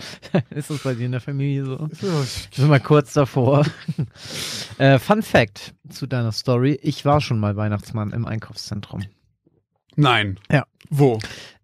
ist 0.51 0.69
das 0.69 0.83
bei 0.83 0.95
dir 0.95 1.07
in 1.07 1.13
der 1.13 1.21
Familie 1.21 1.65
so? 1.65 1.89
Ich 2.51 2.57
bin 2.57 2.67
mal 2.67 2.81
kurz 2.81 3.13
davor. 3.13 3.65
äh, 4.79 4.99
Fun 4.99 5.23
Fact 5.23 5.76
zu 5.89 6.07
deiner 6.07 6.33
Story. 6.33 6.79
Ich 6.83 7.05
war 7.05 7.21
schon 7.21 7.39
mal 7.39 7.57
Weihnachtsmann 7.57 8.13
im 8.13 8.27
Einkaufszentrum. 8.27 9.03
Nein. 9.97 10.39
Ja. 10.51 10.67
Wo? 10.91 11.19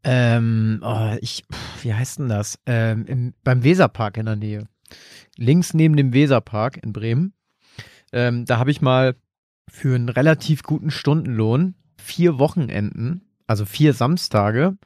Ähm, 0.04 0.80
oh, 0.82 1.16
ich, 1.20 1.44
wie 1.82 1.94
heißt 1.94 2.18
denn 2.18 2.28
das? 2.28 2.58
Ähm, 2.66 3.04
im, 3.06 3.34
beim 3.44 3.62
Weserpark 3.62 4.16
in 4.16 4.26
der 4.26 4.36
Nähe. 4.36 4.68
Links 5.36 5.74
neben 5.74 5.96
dem 5.96 6.12
Weserpark 6.12 6.78
in 6.82 6.92
Bremen. 6.92 7.34
Ähm, 8.12 8.44
da 8.44 8.58
habe 8.58 8.70
ich 8.70 8.82
mal 8.82 9.16
für 9.68 9.94
einen 9.94 10.08
relativ 10.08 10.62
guten 10.62 10.90
Stundenlohn 10.90 11.74
vier 11.96 12.38
Wochenenden 12.38 13.22
also 13.52 13.66
vier 13.66 13.92
Samstage, 13.92 14.78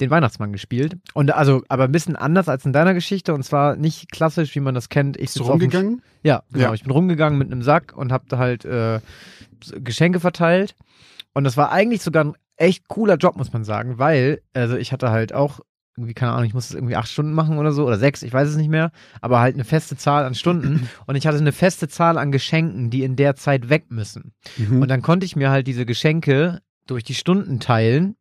den 0.00 0.10
Weihnachtsmann 0.10 0.52
gespielt. 0.52 0.96
Und 1.14 1.32
also, 1.34 1.62
aber 1.68 1.84
ein 1.84 1.92
bisschen 1.92 2.16
anders 2.16 2.48
als 2.48 2.64
in 2.64 2.72
deiner 2.72 2.94
Geschichte 2.94 3.34
und 3.34 3.42
zwar 3.42 3.76
nicht 3.76 4.10
klassisch, 4.10 4.54
wie 4.54 4.60
man 4.60 4.74
das 4.74 4.88
kennt. 4.88 5.16
Ich 5.16 5.32
du 5.34 5.44
rumgegangen? 5.44 6.02
ja, 6.22 6.42
genau. 6.52 6.68
Ja. 6.68 6.74
Ich 6.74 6.82
bin 6.82 6.92
rumgegangen 6.92 7.38
mit 7.38 7.50
einem 7.50 7.62
Sack 7.62 7.96
und 7.96 8.12
hab 8.12 8.28
da 8.28 8.38
halt 8.38 8.64
äh, 8.64 9.00
Geschenke 9.76 10.20
verteilt. 10.20 10.74
Und 11.34 11.44
das 11.44 11.56
war 11.56 11.70
eigentlich 11.70 12.02
sogar 12.02 12.24
ein 12.24 12.34
echt 12.56 12.88
cooler 12.88 13.16
Job, 13.16 13.36
muss 13.36 13.52
man 13.52 13.64
sagen, 13.64 13.98
weil, 13.98 14.40
also 14.54 14.76
ich 14.76 14.92
hatte 14.92 15.10
halt 15.10 15.32
auch 15.32 15.60
irgendwie, 15.96 16.14
keine 16.14 16.32
Ahnung, 16.32 16.44
ich 16.44 16.54
musste 16.54 16.74
es 16.74 16.74
irgendwie 16.74 16.96
acht 16.96 17.08
Stunden 17.08 17.32
machen 17.32 17.58
oder 17.58 17.72
so 17.72 17.86
oder 17.86 17.98
sechs, 17.98 18.22
ich 18.22 18.32
weiß 18.32 18.48
es 18.48 18.56
nicht 18.56 18.68
mehr, 18.68 18.92
aber 19.20 19.40
halt 19.40 19.54
eine 19.54 19.64
feste 19.64 19.96
Zahl 19.96 20.24
an 20.24 20.34
Stunden 20.34 20.88
und 21.06 21.16
ich 21.16 21.26
hatte 21.26 21.38
eine 21.38 21.52
feste 21.52 21.88
Zahl 21.88 22.18
an 22.18 22.32
Geschenken, 22.32 22.90
die 22.90 23.02
in 23.02 23.16
der 23.16 23.34
Zeit 23.36 23.68
weg 23.68 23.86
müssen. 23.90 24.32
Mhm. 24.56 24.82
Und 24.82 24.88
dann 24.88 25.02
konnte 25.02 25.24
ich 25.24 25.36
mir 25.36 25.50
halt 25.50 25.66
diese 25.66 25.86
Geschenke 25.86 26.60
durch 26.86 27.02
die 27.02 27.14
Stunden 27.14 27.60
teilen. 27.60 28.16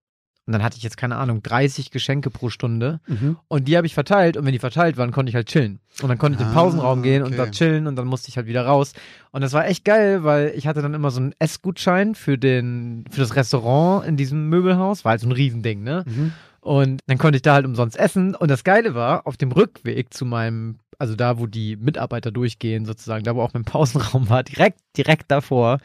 Und 0.47 0.53
dann 0.53 0.63
hatte 0.63 0.77
ich 0.77 0.83
jetzt, 0.83 0.97
keine 0.97 1.15
Ahnung, 1.15 1.41
30 1.41 1.89
Geschenke 1.89 2.29
pro 2.29 2.49
Stunde. 2.49 2.99
Mhm. 3.07 3.37
Und 3.47 3.67
die 3.67 3.77
habe 3.77 3.87
ich 3.87 3.95
verteilt. 3.95 4.37
Und 4.37 4.45
wenn 4.45 4.51
die 4.51 4.59
verteilt 4.59 4.95
waren, 4.95 5.11
konnte 5.11 5.29
ich 5.29 5.35
halt 5.35 5.47
chillen. 5.47 5.79
Und 6.03 6.09
dann 6.09 6.19
konnte 6.19 6.37
ich 6.37 6.41
ah, 6.41 6.43
in 6.43 6.51
den 6.51 6.55
Pausenraum 6.55 7.01
gehen 7.01 7.23
okay. 7.23 7.31
und 7.31 7.37
da 7.37 7.49
chillen. 7.49 7.87
Und 7.87 7.95
dann 7.95 8.05
musste 8.05 8.29
ich 8.29 8.37
halt 8.37 8.45
wieder 8.45 8.65
raus. 8.65 8.93
Und 9.31 9.41
das 9.41 9.53
war 9.53 9.65
echt 9.67 9.85
geil, 9.85 10.23
weil 10.23 10.53
ich 10.55 10.67
hatte 10.67 10.83
dann 10.83 10.93
immer 10.93 11.09
so 11.09 11.19
einen 11.19 11.33
Essgutschein 11.39 12.13
für, 12.13 12.37
den, 12.37 13.05
für 13.09 13.21
das 13.21 13.35
Restaurant 13.35 14.05
in 14.05 14.17
diesem 14.17 14.49
Möbelhaus. 14.49 15.03
War 15.03 15.11
halt 15.11 15.21
so 15.21 15.27
ein 15.27 15.31
Riesending, 15.31 15.81
ne? 15.81 16.03
Mhm. 16.05 16.33
Und 16.61 17.01
dann 17.05 17.19
konnte 17.19 17.37
ich 17.37 17.43
da 17.43 17.53
halt 17.53 17.65
umsonst 17.65 17.97
essen. 17.97 18.35
Und 18.35 18.49
das 18.49 18.63
Geile 18.63 18.95
war, 18.95 19.27
auf 19.27 19.37
dem 19.37 19.51
Rückweg 19.51 20.13
zu 20.13 20.25
meinem 20.25 20.79
also 20.99 21.15
da, 21.15 21.39
wo 21.39 21.47
die 21.47 21.75
Mitarbeiter 21.75 22.31
durchgehen, 22.31 22.85
sozusagen, 22.85 23.23
da 23.23 23.35
wo 23.35 23.41
auch 23.41 23.53
mein 23.53 23.65
Pausenraum 23.65 24.29
war, 24.29 24.43
direkt, 24.43 24.79
direkt 24.97 25.31
davor 25.31 25.79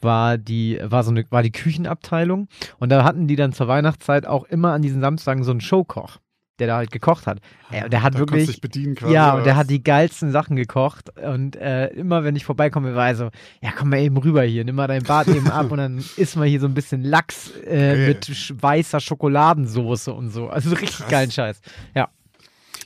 war 0.00 0.38
die, 0.38 0.78
war 0.82 1.02
so 1.04 1.10
eine, 1.10 1.24
war 1.30 1.42
die 1.42 1.52
Küchenabteilung. 1.52 2.48
Und 2.78 2.90
da 2.90 3.04
hatten 3.04 3.26
die 3.26 3.36
dann 3.36 3.52
zur 3.52 3.68
Weihnachtszeit 3.68 4.26
auch 4.26 4.44
immer 4.44 4.72
an 4.72 4.82
diesen 4.82 5.00
Samstagen 5.00 5.44
so 5.44 5.50
einen 5.50 5.60
Showkoch 5.60 6.18
der 6.58 6.68
da 6.68 6.76
halt 6.76 6.90
gekocht 6.92 7.26
hat. 7.26 7.38
Äh, 7.70 7.88
der 7.88 8.02
hat 8.02 8.14
da 8.14 8.18
wirklich, 8.20 8.46
dich 8.46 8.60
bedienen 8.60 8.94
quasi, 8.94 9.12
ja, 9.12 9.34
und 9.34 9.44
der 9.44 9.56
hat 9.56 9.70
die 9.70 9.82
geilsten 9.82 10.30
Sachen 10.30 10.56
gekocht 10.56 11.10
und 11.18 11.56
äh, 11.56 11.88
immer 11.88 12.22
wenn 12.22 12.36
ich 12.36 12.44
vorbeikomme, 12.44 12.94
war 12.94 13.08
er 13.08 13.16
so, 13.16 13.30
ja, 13.60 13.72
komm 13.76 13.90
mal 13.90 13.98
eben 13.98 14.16
rüber 14.16 14.42
hier, 14.42 14.64
nimm 14.64 14.76
mal 14.76 14.86
dein 14.86 15.02
Bart 15.02 15.28
eben 15.28 15.50
ab 15.50 15.72
und 15.72 15.78
dann 15.78 15.98
isst 16.16 16.36
mal 16.36 16.46
hier 16.46 16.60
so 16.60 16.66
ein 16.66 16.74
bisschen 16.74 17.02
Lachs 17.02 17.50
äh, 17.66 18.08
mit 18.08 18.62
weißer 18.62 19.00
Schokoladensoße 19.00 20.12
und 20.12 20.30
so. 20.30 20.48
Also 20.48 20.70
richtig 20.70 20.98
Krass. 20.98 21.08
geilen 21.08 21.30
Scheiß. 21.30 21.60
Ja. 21.94 22.08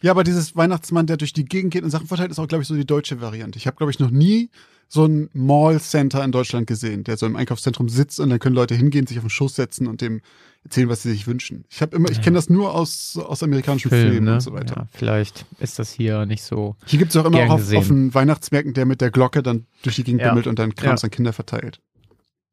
Ja, 0.03 0.13
aber 0.13 0.25
dieses 0.25 0.57
Weihnachtsmann, 0.57 1.07
der 1.07 1.17
durch 1.17 1.33
die 1.33 1.45
Gegend 1.45 1.73
geht 1.73 1.83
und 1.83 1.91
Sachen 1.91 2.07
verteilt, 2.07 2.31
ist 2.31 2.39
auch, 2.39 2.49
glaube 2.49 2.63
ich, 2.63 2.69
so 2.69 2.75
die 2.75 2.87
deutsche 2.87 3.21
Variante. 3.21 3.59
Ich 3.59 3.67
habe, 3.67 3.77
glaube 3.77 3.91
ich, 3.91 3.99
noch 3.99 4.11
nie 4.11 4.51
so 4.89 5.05
ein 5.05 5.29
Mall-Center 5.35 6.25
in 6.25 6.33
Deutschland 6.33 6.67
gesehen, 6.67 7.05
der 7.05 7.17
so 7.19 7.27
im 7.27 7.37
Einkaufszentrum 7.37 7.89
sitzt 7.89 8.21
und 8.21 8.31
dann 8.31 8.39
können 8.39 8.55
Leute 8.55 8.75
hingehen, 8.75 9.07
sich 9.07 9.19
auf 9.19 9.25
den 9.25 9.31
Schoß 9.31 9.55
setzen 9.55 9.87
und 9.87 10.01
dem 10.01 10.23
erzählen, 10.65 10.89
was 10.89 11.03
sie 11.03 11.11
sich 11.11 11.27
wünschen. 11.27 11.65
Ich 11.69 11.83
habe 11.83 11.95
immer, 11.95 12.11
ich 12.11 12.23
kenne 12.23 12.37
das 12.37 12.49
nur 12.49 12.75
aus, 12.75 13.19
aus 13.19 13.43
amerikanischen 13.43 13.91
Film, 13.91 14.13
Filmen 14.13 14.25
ne? 14.25 14.35
und 14.35 14.41
so 14.41 14.53
weiter. 14.53 14.77
Ja, 14.77 14.89
vielleicht 14.93 15.45
ist 15.61 15.79
das 15.79 15.93
hier 15.93 16.25
nicht 16.27 16.43
so. 16.43 16.77
Hier 16.87 16.99
gibt 16.99 17.11
es 17.11 17.17
auch 17.17 17.27
immer 17.27 17.45
auch 17.45 17.51
auf, 17.51 17.75
auf 17.75 17.89
den 17.89 18.15
Weihnachtsmärkten, 18.15 18.73
der 18.75 18.87
mit 18.87 19.01
der 19.01 19.11
Glocke 19.11 19.43
dann 19.43 19.67
durch 19.83 19.97
die 19.97 20.05
Gegend 20.05 20.23
ja. 20.23 20.29
bimmelt 20.29 20.47
und 20.47 20.59
dann 20.59 20.75
Krams 20.75 21.03
ja. 21.03 21.07
an 21.07 21.11
Kinder 21.11 21.33
verteilt. 21.33 21.81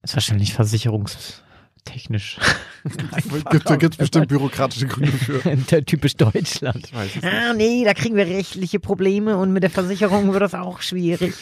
Ist 0.04 0.16
wahrscheinlich 0.16 0.54
Versicherungs 0.54 1.42
technisch. 1.86 2.38
Gibt, 3.52 3.70
da 3.70 3.76
gibt 3.78 3.94
es 3.94 3.98
bestimmt 3.98 4.28
bürokratische 4.30 4.88
Gründe 4.88 5.12
für. 5.12 5.42
Typisch 5.86 6.16
Deutschland. 6.18 6.88
Ich 6.88 6.94
weiß 6.94 7.16
es 7.18 7.24
Ah, 7.24 7.54
nee, 7.54 7.84
da 7.86 7.94
kriegen 7.94 8.16
wir 8.16 8.26
rechtliche 8.28 8.80
Probleme 8.80 9.38
und 9.38 9.54
mit 9.54 9.64
der 9.64 9.70
Versicherung 9.70 10.32
wird 10.34 10.42
das 10.42 10.54
auch 10.54 10.82
schwierig. 10.82 11.34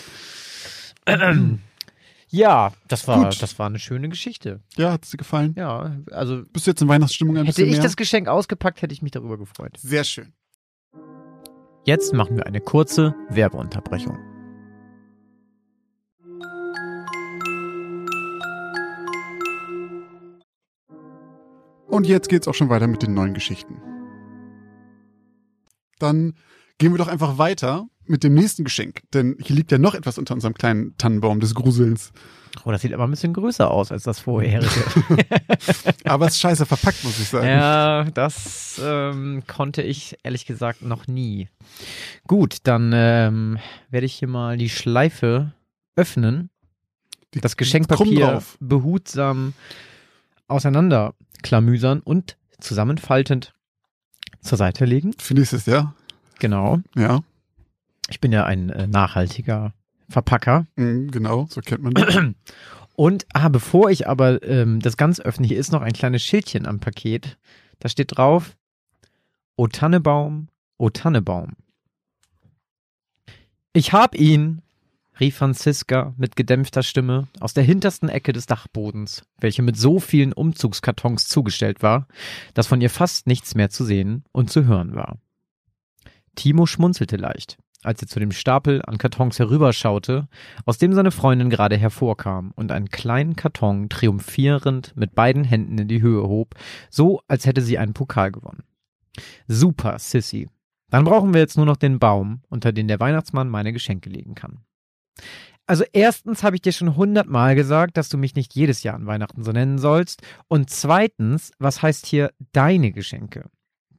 Ja, 2.30 2.72
das 2.88 3.08
war, 3.08 3.26
Gut. 3.26 3.44
das 3.44 3.60
war 3.60 3.68
eine 3.68 3.78
schöne 3.78 4.10
Geschichte. 4.10 4.60
Ja, 4.76 4.92
hat 4.94 5.04
es 5.04 5.12
dir 5.12 5.18
gefallen? 5.18 5.54
Ja, 5.56 5.98
also 6.10 6.42
Bist 6.52 6.66
du 6.66 6.72
jetzt 6.72 6.82
in 6.82 6.88
Weihnachtsstimmung 6.88 7.36
ein 7.38 7.46
hätte 7.46 7.58
bisschen 7.58 7.68
ich 7.68 7.74
mehr? 7.76 7.84
das 7.84 7.96
Geschenk 7.96 8.28
ausgepackt, 8.28 8.82
hätte 8.82 8.92
ich 8.92 9.04
mich 9.04 9.12
darüber 9.12 9.38
gefreut. 9.38 9.78
Sehr 9.78 10.04
schön. 10.04 10.34
Jetzt 11.86 12.12
machen 12.12 12.38
wir 12.38 12.48
eine 12.48 12.60
kurze 12.60 13.14
Werbeunterbrechung. 13.30 14.18
Und 21.94 22.08
jetzt 22.08 22.28
geht's 22.28 22.48
auch 22.48 22.56
schon 22.56 22.70
weiter 22.70 22.88
mit 22.88 23.04
den 23.04 23.14
neuen 23.14 23.36
Geschichten. 23.36 23.76
Dann 26.00 26.34
gehen 26.80 26.92
wir 26.92 26.98
doch 26.98 27.08
einfach 27.08 27.38
weiter 27.38 27.86
mit 28.06 28.24
dem 28.24 28.34
nächsten 28.34 28.64
Geschenk, 28.64 29.04
denn 29.14 29.38
hier 29.40 29.56
liegt 29.56 29.72
ja 29.72 29.78
noch 29.78 29.94
etwas 29.94 30.18
unter 30.18 30.34
unserem 30.34 30.56
kleinen 30.56 30.98
Tannenbaum 30.98 31.40
des 31.40 31.54
Gruselns. 31.54 32.12
Oh, 32.66 32.72
das 32.72 32.82
sieht 32.82 32.94
aber 32.94 33.04
ein 33.04 33.12
bisschen 33.12 33.32
größer 33.34 33.70
aus 33.70 33.92
als 33.92 34.02
das 34.04 34.20
vorherige. 34.20 34.70
Aber 36.04 36.26
es 36.28 36.34
ist 36.34 36.40
scheiße 36.42 36.66
verpackt, 36.66 37.04
muss 37.04 37.20
ich 37.20 37.28
sagen. 37.30 37.48
ja, 37.48 38.04
das 38.06 38.80
ähm, 38.84 39.44
konnte 39.48 39.82
ich 39.84 40.18
ehrlich 40.24 40.46
gesagt 40.46 40.82
noch 40.82 41.08
nie. 41.08 41.48
Gut, 42.28 42.58
dann 42.64 42.92
ähm, 42.94 43.58
werde 43.90 44.06
ich 44.06 44.14
hier 44.14 44.28
mal 44.28 44.58
die 44.58 44.70
Schleife 44.70 45.54
öffnen, 45.96 46.50
Die- 47.34 47.42
das 47.42 47.56
Geschenkpapier 47.58 48.42
behutsam 48.60 49.54
auseinanderklamüsern 50.48 52.00
und 52.00 52.38
zusammenfaltend 52.60 53.54
zur 54.42 54.58
Seite 54.58 54.86
legen. 54.86 55.14
Für 55.18 55.34
nächstes 55.34 55.66
Jahr. 55.66 55.96
Genau. 56.40 56.80
Ja, 56.96 57.22
Ich 58.10 58.20
bin 58.20 58.32
ja 58.32 58.46
ein 58.46 58.70
äh, 58.70 58.88
nachhaltiger 58.88 59.74
Verpacker. 60.10 60.68
mhm, 60.76 61.10
genau, 61.12 61.48
so 61.50 61.62
kennt 61.62 61.82
man 61.84 61.94
das. 61.94 62.18
Und, 62.96 63.26
ah, 63.34 63.50
bevor 63.50 63.90
ich 63.90 64.08
aber 64.08 64.44
ähm, 64.44 64.80
das 64.80 64.98
ganz 64.98 65.20
öffne, 65.20 65.48
hier 65.48 65.58
ist 65.58 65.72
noch 65.72 65.82
ein 65.82 65.94
kleines 65.94 66.22
Schildchen 66.24 66.68
am 66.68 66.80
Paket. 66.80 67.38
Da 67.80 67.90
steht 67.90 68.16
drauf, 68.16 68.56
O 69.56 69.68
Tannebaum, 69.68 70.50
O 70.78 70.90
Tannebaum. 70.92 71.54
Ich 73.74 73.94
hab 73.94 74.14
ihn, 74.14 74.62
rief 75.24 75.38
Franziska 75.38 76.13
mit 76.18 76.36
gedämpfter 76.36 76.84
Stimme 76.84 77.30
aus 77.39 77.53
der 77.53 77.63
hintersten 77.63 78.10
Ecke 78.10 78.34
des 78.34 78.46
Dachbodens, 78.46 79.24
welche 79.39 79.62
mit 79.62 79.77
so 79.77 80.01
vielen 80.01 80.34
Umzugskartons 80.34 81.30
zugestellt 81.30 81.82
war, 81.82 82.10
dass 82.53 82.68
von 82.68 82.82
ihr 82.82 82.89
fast 82.89 83.25
nichts 83.25 83.56
mehr 83.56 83.70
zu 83.70 83.86
sehen 83.86 84.25
und 84.34 84.51
zu 84.51 84.65
hören 84.65 84.96
war. 84.96 85.18
Timo 86.36 86.65
schmunzelte 86.65 87.15
leicht, 87.15 87.58
als 87.84 88.01
er 88.01 88.10
zu 88.10 88.20
dem 88.20 88.34
Stapel 88.34 88.82
an 88.86 88.98
Kartons 88.98 89.39
herüberschaute, 89.39 90.27
aus 90.65 90.77
dem 90.77 90.92
seine 90.92 91.12
Freundin 91.12 91.50
gerade 91.50 91.77
hervorkam 91.77 92.51
und 92.58 92.74
einen 92.74 92.89
kleinen 92.89 93.38
Karton 93.38 93.88
triumphierend 93.88 94.92
mit 94.98 95.15
beiden 95.15 95.46
Händen 95.46 95.77
in 95.77 95.88
die 95.88 96.01
Höhe 96.01 96.24
hob, 96.24 96.56
so 96.89 97.22
als 97.30 97.46
hätte 97.46 97.62
sie 97.62 97.77
einen 97.77 97.94
Pokal 97.94 98.34
gewonnen. 98.34 98.63
Super, 99.48 100.00
Sissy. 100.00 100.50
Dann 100.89 101.06
brauchen 101.06 101.34
wir 101.34 101.39
jetzt 101.39 101.56
nur 101.56 101.65
noch 101.65 101.77
den 101.77 101.98
Baum, 101.98 102.42
unter 102.50 102.74
den 102.74 102.89
der 102.89 103.00
Weihnachtsmann 103.00 103.48
meine 103.48 103.72
Geschenke 103.72 104.10
legen 104.10 104.36
kann. 104.36 104.65
Also 105.65 105.86
erstens 105.93 106.43
habe 106.43 106.58
ich 106.58 106.62
dir 106.62 106.74
schon 106.74 106.96
hundertmal 106.96 107.55
gesagt, 107.55 107.96
dass 107.96 108.10
du 108.10 108.17
mich 108.17 108.36
nicht 108.36 108.53
jedes 108.53 108.84
Jahr 108.84 108.96
an 108.96 109.05
Weihnachten 109.05 109.43
so 109.43 109.51
nennen 109.51 109.77
sollst. 109.77 110.22
Und 110.50 110.70
zweitens, 110.70 111.51
was 111.58 111.82
heißt 111.82 112.05
hier 112.05 112.32
deine 112.51 112.91
Geschenke? 112.91 113.50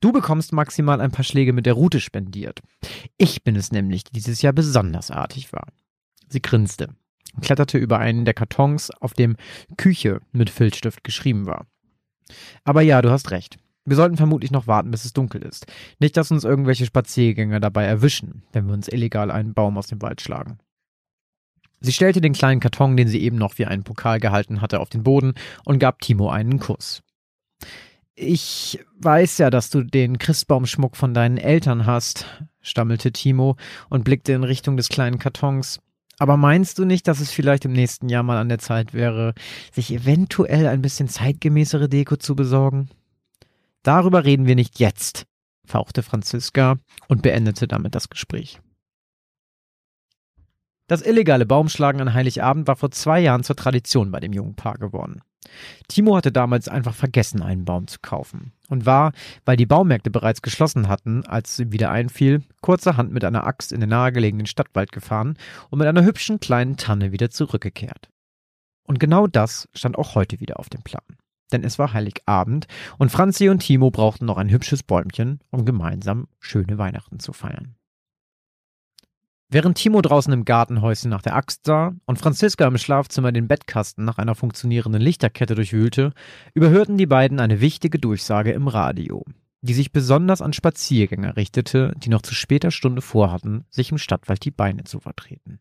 Du 0.00 0.12
bekommst 0.12 0.52
maximal 0.52 1.00
ein 1.00 1.12
paar 1.12 1.24
Schläge 1.24 1.54
mit 1.54 1.64
der 1.64 1.72
Rute 1.72 2.00
spendiert. 2.00 2.60
Ich 3.16 3.42
bin 3.42 3.56
es 3.56 3.72
nämlich, 3.72 4.04
die 4.04 4.12
dieses 4.12 4.42
Jahr 4.42 4.52
besonders 4.52 5.10
artig 5.10 5.54
war. 5.54 5.68
Sie 6.28 6.42
grinste 6.42 6.90
und 7.34 7.42
kletterte 7.42 7.78
über 7.78 7.98
einen 7.98 8.26
der 8.26 8.34
Kartons, 8.34 8.90
auf 8.90 9.14
dem 9.14 9.36
Küche 9.78 10.20
mit 10.32 10.50
Filzstift 10.50 11.02
geschrieben 11.04 11.46
war. 11.46 11.66
Aber 12.64 12.82
ja, 12.82 13.00
du 13.00 13.10
hast 13.10 13.30
recht. 13.30 13.56
Wir 13.86 13.96
sollten 13.96 14.16
vermutlich 14.16 14.50
noch 14.50 14.66
warten, 14.66 14.90
bis 14.90 15.04
es 15.04 15.12
dunkel 15.14 15.42
ist. 15.42 15.66
Nicht, 15.98 16.16
dass 16.16 16.30
uns 16.30 16.44
irgendwelche 16.44 16.86
Spaziergänger 16.86 17.60
dabei 17.60 17.84
erwischen, 17.84 18.42
wenn 18.52 18.66
wir 18.66 18.74
uns 18.74 18.88
illegal 18.88 19.30
einen 19.30 19.54
Baum 19.54 19.78
aus 19.78 19.86
dem 19.86 20.02
Wald 20.02 20.20
schlagen. 20.20 20.58
Sie 21.84 21.92
stellte 21.92 22.22
den 22.22 22.32
kleinen 22.32 22.60
Karton, 22.60 22.96
den 22.96 23.08
sie 23.08 23.20
eben 23.20 23.36
noch 23.36 23.58
wie 23.58 23.66
einen 23.66 23.84
Pokal 23.84 24.18
gehalten 24.18 24.62
hatte, 24.62 24.80
auf 24.80 24.88
den 24.88 25.02
Boden 25.02 25.34
und 25.66 25.78
gab 25.78 26.00
Timo 26.00 26.30
einen 26.30 26.58
Kuss. 26.58 27.02
Ich 28.14 28.78
weiß 29.00 29.36
ja, 29.36 29.50
dass 29.50 29.68
du 29.68 29.82
den 29.82 30.16
Christbaumschmuck 30.16 30.96
von 30.96 31.12
deinen 31.12 31.36
Eltern 31.36 31.84
hast, 31.84 32.24
stammelte 32.62 33.12
Timo 33.12 33.56
und 33.90 34.04
blickte 34.04 34.32
in 34.32 34.44
Richtung 34.44 34.78
des 34.78 34.88
kleinen 34.88 35.18
Kartons. 35.18 35.78
Aber 36.18 36.38
meinst 36.38 36.78
du 36.78 36.86
nicht, 36.86 37.06
dass 37.06 37.20
es 37.20 37.30
vielleicht 37.30 37.66
im 37.66 37.72
nächsten 37.72 38.08
Jahr 38.08 38.22
mal 38.22 38.38
an 38.38 38.48
der 38.48 38.60
Zeit 38.60 38.94
wäre, 38.94 39.34
sich 39.70 39.92
eventuell 39.92 40.66
ein 40.66 40.80
bisschen 40.80 41.08
zeitgemäßere 41.08 41.90
Deko 41.90 42.16
zu 42.16 42.34
besorgen? 42.34 42.88
Darüber 43.82 44.24
reden 44.24 44.46
wir 44.46 44.54
nicht 44.54 44.78
jetzt, 44.78 45.26
fauchte 45.66 46.02
Franziska 46.02 46.76
und 47.08 47.20
beendete 47.20 47.68
damit 47.68 47.94
das 47.94 48.08
Gespräch. 48.08 48.58
Das 50.86 51.00
illegale 51.00 51.46
Baumschlagen 51.46 52.00
an 52.00 52.12
Heiligabend 52.12 52.68
war 52.68 52.76
vor 52.76 52.90
zwei 52.90 53.20
Jahren 53.20 53.42
zur 53.42 53.56
Tradition 53.56 54.10
bei 54.10 54.20
dem 54.20 54.32
jungen 54.32 54.54
Paar 54.54 54.76
geworden. 54.76 55.22
Timo 55.88 56.16
hatte 56.16 56.32
damals 56.32 56.68
einfach 56.68 56.94
vergessen, 56.94 57.42
einen 57.42 57.64
Baum 57.64 57.86
zu 57.86 57.98
kaufen 58.00 58.52
und 58.68 58.86
war, 58.86 59.12
weil 59.44 59.56
die 59.56 59.66
Baumärkte 59.66 60.10
bereits 60.10 60.42
geschlossen 60.42 60.88
hatten, 60.88 61.24
als 61.26 61.52
es 61.52 61.58
ihm 61.60 61.72
wieder 61.72 61.90
einfiel, 61.90 62.42
kurzerhand 62.60 63.12
mit 63.12 63.24
einer 63.24 63.46
Axt 63.46 63.72
in 63.72 63.80
den 63.80 63.90
nahegelegenen 63.90 64.46
Stadtwald 64.46 64.92
gefahren 64.92 65.36
und 65.70 65.78
mit 65.78 65.88
einer 65.88 66.04
hübschen 66.04 66.40
kleinen 66.40 66.76
Tanne 66.76 67.12
wieder 67.12 67.30
zurückgekehrt. 67.30 68.08
Und 68.86 69.00
genau 69.00 69.26
das 69.26 69.68
stand 69.74 69.96
auch 69.96 70.14
heute 70.14 70.40
wieder 70.40 70.58
auf 70.58 70.68
dem 70.68 70.82
Plan. 70.82 71.02
Denn 71.52 71.64
es 71.64 71.78
war 71.78 71.92
Heiligabend 71.92 72.66
und 72.98 73.10
Franzi 73.10 73.48
und 73.48 73.60
Timo 73.60 73.90
brauchten 73.90 74.26
noch 74.26 74.38
ein 74.38 74.50
hübsches 74.50 74.82
Bäumchen, 74.82 75.40
um 75.50 75.64
gemeinsam 75.64 76.26
schöne 76.40 76.78
Weihnachten 76.78 77.20
zu 77.20 77.32
feiern. 77.32 77.76
Während 79.54 79.78
Timo 79.78 80.02
draußen 80.02 80.32
im 80.32 80.44
Gartenhäuschen 80.44 81.10
nach 81.10 81.22
der 81.22 81.36
Axt 81.36 81.64
sah 81.64 81.94
und 82.06 82.18
Franziska 82.18 82.66
im 82.66 82.76
Schlafzimmer 82.76 83.30
den 83.30 83.46
Bettkasten 83.46 84.04
nach 84.04 84.18
einer 84.18 84.34
funktionierenden 84.34 85.00
Lichterkette 85.00 85.54
durchwühlte, 85.54 86.12
überhörten 86.54 86.98
die 86.98 87.06
beiden 87.06 87.38
eine 87.38 87.60
wichtige 87.60 88.00
Durchsage 88.00 88.50
im 88.50 88.66
Radio, 88.66 89.24
die 89.60 89.74
sich 89.74 89.92
besonders 89.92 90.42
an 90.42 90.54
Spaziergänger 90.54 91.36
richtete, 91.36 91.92
die 91.98 92.08
noch 92.08 92.22
zu 92.22 92.34
später 92.34 92.72
Stunde 92.72 93.00
vorhatten, 93.00 93.64
sich 93.70 93.92
im 93.92 93.98
Stadtwald 93.98 94.44
die 94.44 94.50
Beine 94.50 94.82
zu 94.82 94.98
vertreten. 94.98 95.60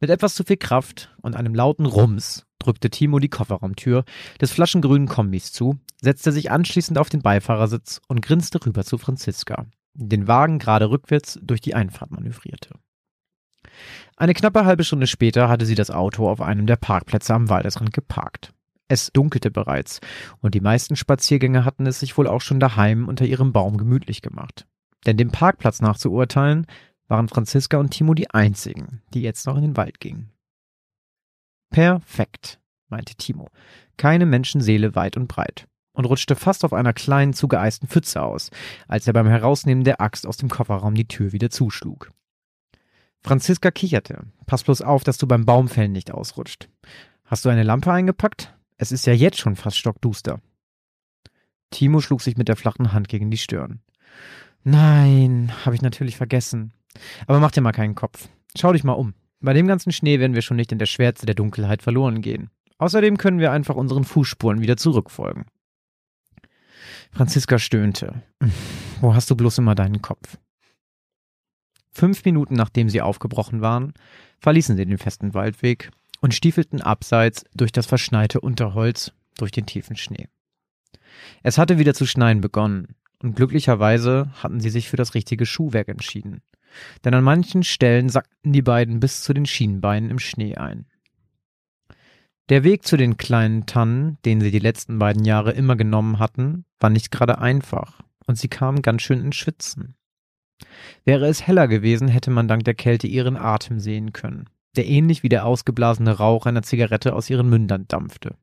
Mit 0.00 0.08
etwas 0.08 0.34
zu 0.34 0.44
viel 0.44 0.56
Kraft 0.56 1.14
und 1.20 1.36
einem 1.36 1.54
lauten 1.54 1.84
Rums 1.84 2.46
drückte 2.58 2.88
Timo 2.88 3.18
die 3.18 3.28
Kofferraumtür 3.28 4.06
des 4.40 4.50
flaschengrünen 4.52 5.08
Kombis 5.08 5.52
zu, 5.52 5.78
setzte 6.00 6.32
sich 6.32 6.50
anschließend 6.50 6.96
auf 6.96 7.10
den 7.10 7.20
Beifahrersitz 7.20 8.00
und 8.08 8.22
grinste 8.22 8.64
rüber 8.64 8.82
zu 8.82 8.96
Franziska, 8.96 9.66
den 9.98 10.28
Wagen 10.28 10.58
gerade 10.58 10.90
rückwärts 10.90 11.38
durch 11.42 11.60
die 11.60 11.74
Einfahrt 11.74 12.10
manövrierte. 12.10 12.70
Eine 14.16 14.34
knappe 14.34 14.64
halbe 14.64 14.84
Stunde 14.84 15.06
später 15.06 15.48
hatte 15.48 15.66
sie 15.66 15.74
das 15.74 15.90
Auto 15.90 16.28
auf 16.28 16.40
einem 16.40 16.66
der 16.66 16.76
Parkplätze 16.76 17.34
am 17.34 17.48
Waldesrand 17.48 17.92
geparkt. 17.92 18.52
Es 18.88 19.12
dunkelte 19.12 19.50
bereits, 19.50 20.00
und 20.40 20.54
die 20.54 20.60
meisten 20.60 20.96
Spaziergänger 20.96 21.64
hatten 21.64 21.86
es 21.86 22.00
sich 22.00 22.16
wohl 22.16 22.26
auch 22.26 22.40
schon 22.40 22.58
daheim 22.58 23.06
unter 23.06 23.26
ihrem 23.26 23.52
Baum 23.52 23.76
gemütlich 23.76 24.22
gemacht. 24.22 24.66
Denn 25.06 25.16
dem 25.16 25.30
Parkplatz 25.30 25.80
nach 25.80 25.98
zu 25.98 26.10
urteilen, 26.10 26.66
waren 27.06 27.28
Franziska 27.28 27.76
und 27.78 27.90
Timo 27.90 28.14
die 28.14 28.30
einzigen, 28.30 29.02
die 29.12 29.22
jetzt 29.22 29.46
noch 29.46 29.56
in 29.56 29.62
den 29.62 29.76
Wald 29.76 30.00
gingen. 30.00 30.32
Perfekt, 31.70 32.60
meinte 32.88 33.14
Timo. 33.14 33.48
Keine 33.96 34.26
Menschenseele 34.26 34.94
weit 34.94 35.16
und 35.16 35.28
breit. 35.28 35.67
Und 35.98 36.04
rutschte 36.04 36.36
fast 36.36 36.64
auf 36.64 36.72
einer 36.72 36.92
kleinen, 36.92 37.32
zugeeisten 37.32 37.88
Pfütze 37.88 38.22
aus, 38.22 38.52
als 38.86 39.08
er 39.08 39.12
beim 39.12 39.26
Herausnehmen 39.26 39.82
der 39.82 40.00
Axt 40.00 40.28
aus 40.28 40.36
dem 40.36 40.48
Kofferraum 40.48 40.94
die 40.94 41.08
Tür 41.08 41.32
wieder 41.32 41.50
zuschlug. 41.50 42.12
Franziska 43.20 43.72
kicherte. 43.72 44.20
Pass 44.46 44.62
bloß 44.62 44.82
auf, 44.82 45.02
dass 45.02 45.18
du 45.18 45.26
beim 45.26 45.44
Baumfällen 45.44 45.90
nicht 45.90 46.12
ausrutscht. 46.12 46.68
Hast 47.24 47.44
du 47.44 47.48
eine 47.48 47.64
Lampe 47.64 47.92
eingepackt? 47.92 48.54
Es 48.76 48.92
ist 48.92 49.06
ja 49.06 49.12
jetzt 49.12 49.40
schon 49.40 49.56
fast 49.56 49.76
stockduster. 49.76 50.40
Timo 51.70 51.98
schlug 52.00 52.22
sich 52.22 52.36
mit 52.36 52.46
der 52.46 52.54
flachen 52.54 52.92
Hand 52.92 53.08
gegen 53.08 53.32
die 53.32 53.36
Stirn. 53.36 53.80
Nein, 54.62 55.50
habe 55.64 55.74
ich 55.74 55.82
natürlich 55.82 56.16
vergessen. 56.16 56.72
Aber 57.26 57.40
mach 57.40 57.50
dir 57.50 57.60
mal 57.60 57.72
keinen 57.72 57.96
Kopf. 57.96 58.28
Schau 58.56 58.72
dich 58.72 58.84
mal 58.84 58.92
um. 58.92 59.14
Bei 59.40 59.52
dem 59.52 59.66
ganzen 59.66 59.90
Schnee 59.90 60.20
werden 60.20 60.34
wir 60.36 60.42
schon 60.42 60.58
nicht 60.58 60.70
in 60.70 60.78
der 60.78 60.86
Schwärze 60.86 61.26
der 61.26 61.34
Dunkelheit 61.34 61.82
verloren 61.82 62.22
gehen. 62.22 62.50
Außerdem 62.78 63.16
können 63.16 63.40
wir 63.40 63.50
einfach 63.50 63.74
unseren 63.74 64.04
Fußspuren 64.04 64.60
wieder 64.60 64.76
zurückfolgen. 64.76 65.46
Franziska 67.12 67.58
stöhnte. 67.58 68.22
Wo 69.00 69.14
hast 69.14 69.30
du 69.30 69.36
bloß 69.36 69.58
immer 69.58 69.74
deinen 69.74 70.02
Kopf? 70.02 70.38
Fünf 71.90 72.24
Minuten 72.24 72.54
nachdem 72.54 72.88
sie 72.88 73.02
aufgebrochen 73.02 73.60
waren, 73.60 73.92
verließen 74.40 74.76
sie 74.76 74.86
den 74.86 74.98
festen 74.98 75.34
Waldweg 75.34 75.90
und 76.20 76.34
stiefelten 76.34 76.80
abseits 76.80 77.44
durch 77.54 77.72
das 77.72 77.86
verschneite 77.86 78.40
Unterholz 78.40 79.12
durch 79.36 79.50
den 79.50 79.66
tiefen 79.66 79.96
Schnee. 79.96 80.28
Es 81.42 81.58
hatte 81.58 81.78
wieder 81.78 81.94
zu 81.94 82.06
schneien 82.06 82.40
begonnen, 82.40 82.94
und 83.20 83.34
glücklicherweise 83.34 84.30
hatten 84.34 84.60
sie 84.60 84.70
sich 84.70 84.88
für 84.88 84.96
das 84.96 85.14
richtige 85.14 85.44
Schuhwerk 85.44 85.88
entschieden, 85.88 86.40
denn 87.04 87.14
an 87.14 87.24
manchen 87.24 87.64
Stellen 87.64 88.08
sackten 88.08 88.52
die 88.52 88.62
beiden 88.62 89.00
bis 89.00 89.22
zu 89.22 89.32
den 89.32 89.46
Schienbeinen 89.46 90.10
im 90.10 90.18
Schnee 90.20 90.54
ein. 90.54 90.86
Der 92.48 92.64
Weg 92.64 92.86
zu 92.86 92.96
den 92.96 93.18
kleinen 93.18 93.66
Tannen, 93.66 94.16
den 94.24 94.40
sie 94.40 94.50
die 94.50 94.58
letzten 94.58 94.98
beiden 94.98 95.24
Jahre 95.24 95.52
immer 95.52 95.76
genommen 95.76 96.18
hatten, 96.18 96.64
war 96.80 96.88
nicht 96.88 97.10
gerade 97.10 97.38
einfach, 97.38 98.00
und 98.26 98.38
sie 98.38 98.48
kamen 98.48 98.80
ganz 98.80 99.02
schön 99.02 99.20
ins 99.20 99.36
Schwitzen. 99.36 99.96
Wäre 101.04 101.26
es 101.26 101.46
heller 101.46 101.68
gewesen, 101.68 102.08
hätte 102.08 102.30
man 102.30 102.48
dank 102.48 102.64
der 102.64 102.74
Kälte 102.74 103.06
ihren 103.06 103.36
Atem 103.36 103.80
sehen 103.80 104.12
können, 104.12 104.48
der 104.76 104.86
ähnlich 104.86 105.22
wie 105.22 105.28
der 105.28 105.44
ausgeblasene 105.44 106.16
Rauch 106.16 106.46
einer 106.46 106.62
Zigarette 106.62 107.14
aus 107.14 107.28
ihren 107.28 107.50
Mündern 107.50 107.86
dampfte. 107.86 108.34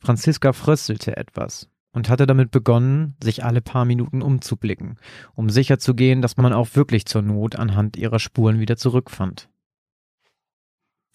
Franziska 0.00 0.52
fröstelte 0.52 1.16
etwas 1.16 1.70
und 1.92 2.10
hatte 2.10 2.26
damit 2.26 2.50
begonnen, 2.50 3.16
sich 3.22 3.42
alle 3.42 3.62
paar 3.62 3.86
Minuten 3.86 4.20
umzublicken, 4.20 4.98
um 5.34 5.48
sicherzugehen, 5.48 6.20
dass 6.20 6.36
man 6.36 6.52
auch 6.52 6.74
wirklich 6.74 7.06
zur 7.06 7.22
Not 7.22 7.56
anhand 7.56 7.96
ihrer 7.96 8.18
Spuren 8.18 8.60
wieder 8.60 8.76
zurückfand. 8.76 9.48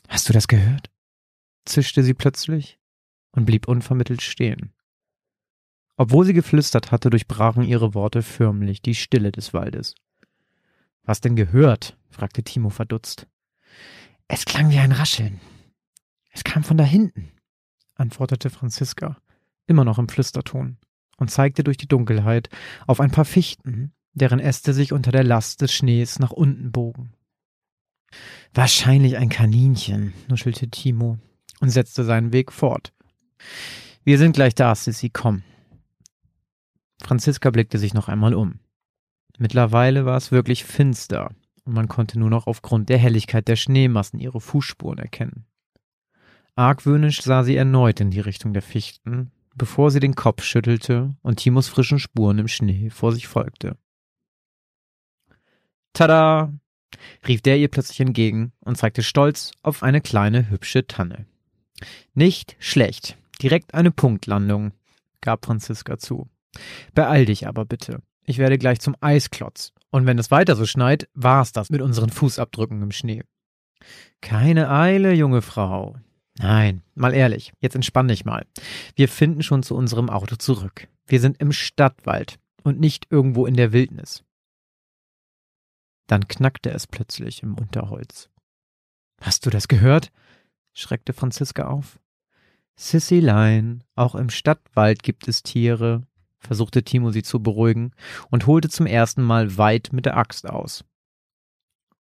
Hast 0.07 0.27
du 0.27 0.33
das 0.33 0.47
gehört? 0.47 0.89
Zischte 1.65 2.03
sie 2.03 2.13
plötzlich 2.13 2.79
und 3.31 3.45
blieb 3.45 3.67
unvermittelt 3.67 4.21
stehen. 4.21 4.73
Obwohl 5.97 6.25
sie 6.25 6.33
geflüstert 6.33 6.91
hatte, 6.91 7.09
durchbrachen 7.09 7.63
ihre 7.63 7.93
Worte 7.93 8.21
förmlich 8.23 8.81
die 8.81 8.95
Stille 8.95 9.31
des 9.31 9.53
Waldes. 9.53 9.95
Was 11.03 11.21
denn 11.21 11.35
gehört? 11.35 11.97
fragte 12.09 12.43
Timo 12.43 12.69
verdutzt. 12.69 13.27
Es 14.27 14.45
klang 14.45 14.69
wie 14.69 14.79
ein 14.79 14.91
Rascheln. 14.91 15.39
Es 16.31 16.43
kam 16.43 16.63
von 16.63 16.77
da 16.77 16.83
hinten, 16.83 17.31
antwortete 17.95 18.49
Franziska, 18.49 19.17
immer 19.67 19.83
noch 19.83 19.99
im 19.99 20.07
Flüsterton, 20.07 20.77
und 21.17 21.29
zeigte 21.29 21.63
durch 21.63 21.77
die 21.77 21.87
Dunkelheit 21.87 22.49
auf 22.87 22.99
ein 22.99 23.11
paar 23.11 23.25
Fichten, 23.25 23.93
deren 24.13 24.39
Äste 24.39 24.73
sich 24.73 24.93
unter 24.93 25.11
der 25.11 25.23
Last 25.23 25.61
des 25.61 25.73
Schnees 25.73 26.19
nach 26.19 26.31
unten 26.31 26.71
bogen. 26.71 27.13
Wahrscheinlich 28.53 29.17
ein 29.17 29.29
Kaninchen, 29.29 30.13
nuschelte 30.27 30.69
Timo 30.69 31.19
und 31.61 31.69
setzte 31.69 32.03
seinen 32.03 32.33
Weg 32.33 32.51
fort. 32.51 32.91
Wir 34.03 34.17
sind 34.17 34.33
gleich 34.33 34.55
da, 34.55 34.75
Sissy, 34.75 35.09
komm. 35.09 35.43
Franziska 37.01 37.49
blickte 37.49 37.77
sich 37.77 37.93
noch 37.93 38.09
einmal 38.09 38.33
um. 38.33 38.59
Mittlerweile 39.37 40.05
war 40.05 40.17
es 40.17 40.31
wirklich 40.31 40.65
finster 40.65 41.31
und 41.63 41.73
man 41.73 41.87
konnte 41.87 42.19
nur 42.19 42.29
noch 42.29 42.47
aufgrund 42.47 42.89
der 42.89 42.97
Helligkeit 42.97 43.47
der 43.47 43.55
Schneemassen 43.55 44.19
ihre 44.19 44.41
Fußspuren 44.41 44.99
erkennen. 44.99 45.45
Argwöhnisch 46.55 47.21
sah 47.21 47.43
sie 47.43 47.55
erneut 47.55 47.99
in 48.01 48.11
die 48.11 48.19
Richtung 48.19 48.53
der 48.53 48.61
Fichten, 48.61 49.31
bevor 49.55 49.89
sie 49.89 49.99
den 49.99 50.15
Kopf 50.15 50.43
schüttelte 50.43 51.15
und 51.21 51.37
Timos 51.37 51.69
frischen 51.69 51.99
Spuren 51.99 52.39
im 52.39 52.47
Schnee 52.47 52.89
vor 52.89 53.13
sich 53.13 53.27
folgte. 53.27 53.77
Tada! 55.93 56.53
rief 57.27 57.41
der 57.41 57.57
ihr 57.57 57.69
plötzlich 57.69 57.99
entgegen 58.01 58.51
und 58.59 58.77
zeigte 58.77 59.01
stolz 59.01 59.51
auf 59.63 59.81
eine 59.81 60.01
kleine 60.01 60.49
hübsche 60.49 60.85
Tanne. 60.87 61.25
Nicht 62.13 62.55
schlecht. 62.59 63.17
Direkt 63.41 63.73
eine 63.73 63.91
Punktlandung, 63.91 64.71
gab 65.21 65.45
Franziska 65.45 65.97
zu. 65.97 66.29
Beeil 66.93 67.25
dich 67.25 67.47
aber 67.47 67.65
bitte. 67.65 68.01
Ich 68.25 68.37
werde 68.37 68.57
gleich 68.57 68.79
zum 68.79 68.95
Eisklotz. 69.01 69.73
Und 69.89 70.05
wenn 70.05 70.19
es 70.19 70.31
weiter 70.31 70.55
so 70.55 70.65
schneit, 70.65 71.09
war's 71.13 71.51
das 71.51 71.69
mit 71.69 71.81
unseren 71.81 72.09
Fußabdrücken 72.09 72.81
im 72.81 72.91
Schnee. 72.91 73.23
Keine 74.21 74.69
Eile, 74.69 75.13
junge 75.13 75.41
Frau. 75.41 75.97
Nein, 76.37 76.81
mal 76.95 77.13
ehrlich, 77.13 77.51
jetzt 77.59 77.75
entspann 77.75 78.07
dich 78.07 78.25
mal. 78.25 78.45
Wir 78.95 79.09
finden 79.09 79.43
schon 79.43 79.63
zu 79.63 79.75
unserem 79.75 80.09
Auto 80.09 80.35
zurück. 80.35 80.87
Wir 81.05 81.19
sind 81.19 81.41
im 81.41 81.51
Stadtwald 81.51 82.39
und 82.63 82.79
nicht 82.79 83.07
irgendwo 83.09 83.45
in 83.45 83.55
der 83.55 83.73
Wildnis. 83.73 84.23
Dann 86.07 86.27
knackte 86.27 86.71
es 86.71 86.87
plötzlich 86.87 87.43
im 87.43 87.55
Unterholz. 87.55 88.29
Hast 89.19 89.45
du 89.45 89.49
das 89.49 89.67
gehört? 89.67 90.11
Schreckte 90.73 91.13
Franziska 91.13 91.67
auf. 91.67 91.99
Sissy-Lein, 92.75 93.83
auch 93.95 94.15
im 94.15 94.29
Stadtwald 94.29 95.03
gibt 95.03 95.27
es 95.27 95.43
Tiere, 95.43 96.03
versuchte 96.39 96.83
Timo 96.83 97.11
sie 97.11 97.23
zu 97.23 97.41
beruhigen 97.41 97.91
und 98.29 98.47
holte 98.47 98.69
zum 98.69 98.85
ersten 98.85 99.21
Mal 99.21 99.57
weit 99.57 99.89
mit 99.91 100.05
der 100.05 100.17
Axt 100.17 100.49
aus. 100.49 100.83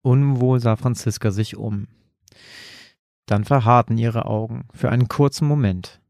Unwohl 0.01 0.59
sah 0.59 0.75
Franziska 0.75 1.31
sich 1.31 1.57
um. 1.57 1.87
Dann 3.25 3.43
verharrten 3.43 3.97
ihre 3.97 4.25
Augen 4.25 4.67
für 4.73 4.89
einen 4.89 5.07
kurzen 5.07 5.47
Moment. 5.47 6.01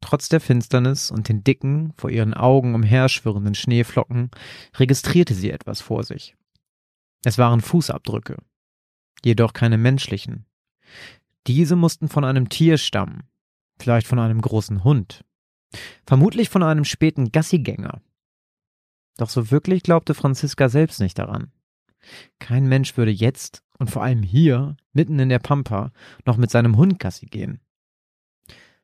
Trotz 0.00 0.28
der 0.28 0.40
Finsternis 0.40 1.10
und 1.10 1.28
den 1.28 1.42
dicken, 1.42 1.92
vor 1.96 2.10
ihren 2.10 2.34
Augen 2.34 2.74
umherschwirrenden 2.74 3.54
Schneeflocken 3.54 4.30
registrierte 4.76 5.34
sie 5.34 5.50
etwas 5.50 5.80
vor 5.80 6.04
sich. 6.04 6.36
Es 7.24 7.38
waren 7.38 7.60
Fußabdrücke, 7.60 8.36
jedoch 9.24 9.52
keine 9.52 9.78
menschlichen. 9.78 10.44
Diese 11.46 11.76
mussten 11.76 12.08
von 12.08 12.24
einem 12.24 12.48
Tier 12.48 12.76
stammen, 12.78 13.24
vielleicht 13.78 14.06
von 14.06 14.18
einem 14.18 14.40
großen 14.40 14.82
Hund, 14.84 15.24
vermutlich 16.06 16.48
von 16.48 16.62
einem 16.62 16.84
späten 16.84 17.30
Gassigänger. 17.30 18.00
Doch 19.16 19.28
so 19.28 19.50
wirklich 19.50 19.82
glaubte 19.82 20.14
Franziska 20.14 20.68
selbst 20.68 21.00
nicht 21.00 21.18
daran. 21.18 21.52
Kein 22.38 22.66
Mensch 22.66 22.96
würde 22.96 23.12
jetzt 23.12 23.62
und 23.78 23.90
vor 23.90 24.02
allem 24.02 24.22
hier, 24.22 24.76
mitten 24.92 25.18
in 25.18 25.28
der 25.28 25.38
Pampa, 25.38 25.92
noch 26.24 26.36
mit 26.36 26.50
seinem 26.50 26.76
Hund 26.76 26.98
Gassi 26.98 27.26
gehen. 27.26 27.60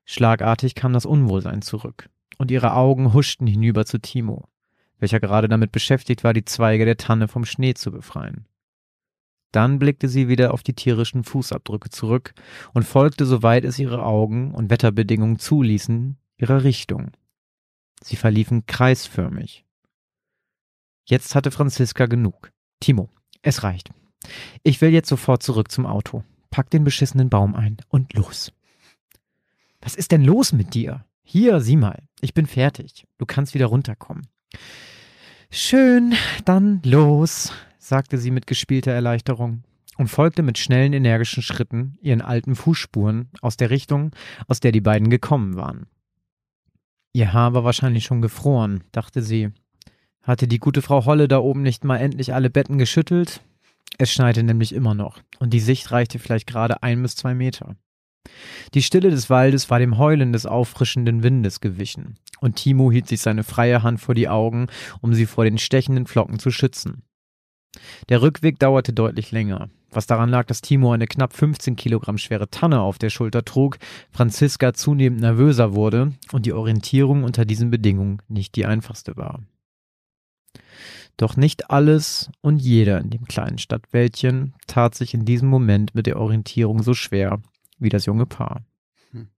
Schlagartig 0.05 0.75
kam 0.75 0.92
das 0.92 1.07
Unwohlsein 1.07 1.62
zurück, 1.62 2.11
und 2.38 2.51
ihre 2.51 2.75
Augen 2.75 3.12
huschten 3.12 3.46
hinüber 3.46 3.87
zu 3.87 3.98
Timo, 3.98 4.48
welcher 4.98 5.20
gerade 5.20 5.48
damit 5.48 5.72
beschäftigt 5.72 6.25
war, 6.25 6.33
die 6.33 6.44
Zweige 6.44 6.85
der 6.85 6.96
Tanne 6.96 7.29
vom 7.29 7.44
Schnee 7.44 7.75
zu 7.75 7.90
befreien. 7.90 8.46
Dann 9.52 9.78
blickte 9.78 10.08
sie 10.08 10.28
wieder 10.28 10.52
auf 10.54 10.62
die 10.62 10.74
tierischen 10.74 11.24
Fußabdrücke 11.24 11.90
zurück 11.90 12.34
und 12.72 12.84
folgte, 12.84 13.26
soweit 13.26 13.64
es 13.64 13.78
ihre 13.78 14.04
Augen 14.04 14.52
und 14.52 14.70
Wetterbedingungen 14.70 15.38
zuließen, 15.38 16.16
ihrer 16.38 16.64
Richtung. 16.64 17.12
Sie 18.02 18.16
verliefen 18.16 18.66
kreisförmig. 18.66 19.64
Jetzt 21.04 21.34
hatte 21.34 21.50
Franziska 21.50 22.06
genug. 22.06 22.50
Timo, 22.80 23.10
es 23.42 23.62
reicht. 23.62 23.90
Ich 24.62 24.80
will 24.80 24.90
jetzt 24.90 25.08
sofort 25.08 25.42
zurück 25.42 25.70
zum 25.70 25.86
Auto. 25.86 26.24
Pack 26.50 26.70
den 26.70 26.84
beschissenen 26.84 27.28
Baum 27.28 27.54
ein 27.54 27.76
und 27.88 28.14
los. 28.14 28.52
Was 29.80 29.94
ist 29.94 30.12
denn 30.12 30.22
los 30.22 30.52
mit 30.52 30.74
dir? 30.74 31.04
Hier, 31.24 31.60
sieh 31.60 31.76
mal. 31.76 32.02
Ich 32.20 32.34
bin 32.34 32.46
fertig. 32.46 33.06
Du 33.18 33.26
kannst 33.26 33.54
wieder 33.54 33.66
runterkommen. 33.66 34.26
Schön, 35.50 36.14
dann 36.44 36.80
los, 36.84 37.52
sagte 37.83 38.16
sie 38.16 38.31
mit 38.31 38.47
gespielter 38.47 38.92
Erleichterung 38.92 39.64
und 39.99 40.09
folgte 40.09 40.42
mit 40.42 40.57
schnellen, 40.57 40.92
energischen 40.92 41.42
Schritten 41.42 41.99
ihren 42.01 42.23
alten 42.23 42.55
Fußspuren 42.55 43.29
aus 43.40 43.57
der 43.57 43.71
Richtung, 43.71 44.12
aus 44.47 44.61
der 44.61 44.71
die 44.73 44.81
beiden 44.81 45.11
gekommen 45.11 45.57
waren. 45.57 45.87
Ihr 47.12 47.33
Haar 47.33 47.55
war 47.55 47.64
wahrscheinlich 47.64 48.05
schon 48.05 48.23
gefroren, 48.23 48.85
dachte 48.92 49.21
sie. 49.23 49.51
Hatte 50.23 50.47
die 50.47 50.61
gute 50.61 50.81
Frau 50.81 51.05
Holle 51.05 51.27
da 51.27 51.38
oben 51.38 51.62
nicht 51.62 51.85
mal 51.85 51.99
endlich 51.99 52.33
alle 52.33 52.49
Betten 52.49 52.79
geschüttelt? 52.79 53.42
Es 53.99 54.12
schneite 54.12 54.45
nämlich 54.45 54.73
immer 54.73 54.95
noch, 54.95 55.18
und 55.40 55.53
die 55.53 55.61
Sicht 55.61 55.90
reichte 55.90 56.21
vielleicht 56.21 56.47
gerade 56.47 56.83
ein 56.83 57.03
bis 57.03 57.16
zwei 57.16 57.35
Meter. 57.35 57.77
Die 58.75 58.83
Stille 58.83 59.11
des 59.11 59.29
Waldes 59.29 59.68
war 59.68 59.81
dem 59.81 59.99
Heulen 59.99 60.33
des 60.33 60.47
auffrischenden 60.47 61.25
Windes 61.25 61.61
gewichen, 61.61 62.14
und 62.40 62.57
Timo 62.57 62.92
hielt 62.92 63.09
sich 63.09 63.21
seine 63.21 63.42
freie 63.42 63.83
Hand 63.83 64.01
vor 64.01 64.14
die 64.14 64.29
Augen, 64.29 64.68
um 65.01 65.12
sie 65.12 65.27
vor 65.27 65.45
den 65.45 65.59
stechenden 65.59 66.07
Flocken 66.07 66.38
zu 66.38 66.53
schützen. 66.53 67.03
Der 68.08 68.22
Rückweg 68.22 68.58
dauerte 68.58 68.92
deutlich 68.92 69.32
länger, 69.32 69.70
was 69.90 70.06
daran 70.06 70.28
lag, 70.28 70.46
dass 70.46 70.61
Timo 70.61 70.92
eine 70.92 71.06
knapp 71.06 71.32
15 71.32 71.76
Kilogramm 71.76 72.18
schwere 72.18 72.48
Tanne 72.50 72.80
auf 72.80 72.98
der 72.98 73.11
Schulter 73.11 73.44
trug, 73.44 73.78
Franziska 74.11 74.74
zunehmend 74.74 75.20
nervöser 75.20 75.74
wurde 75.74 76.12
und 76.32 76.46
die 76.46 76.52
Orientierung 76.52 77.24
unter 77.24 77.44
diesen 77.44 77.70
Bedingungen 77.70 78.20
nicht 78.28 78.56
die 78.56 78.66
einfachste 78.66 79.16
war. 79.16 79.40
Doch 81.16 81.37
nicht 81.37 81.70
alles 81.70 82.30
und 82.40 82.61
jeder 82.61 82.98
in 83.00 83.11
dem 83.11 83.26
kleinen 83.26 83.58
Stadtwäldchen 83.58 84.54
tat 84.66 84.94
sich 84.94 85.14
in 85.14 85.24
diesem 85.24 85.48
Moment 85.48 85.94
mit 85.94 86.06
der 86.06 86.18
Orientierung 86.18 86.82
so 86.82 86.94
schwer 86.94 87.40
wie 87.78 87.90
das 87.90 88.06
junge 88.06 88.26
Paar. 88.26 88.62
Hm. 89.12 89.28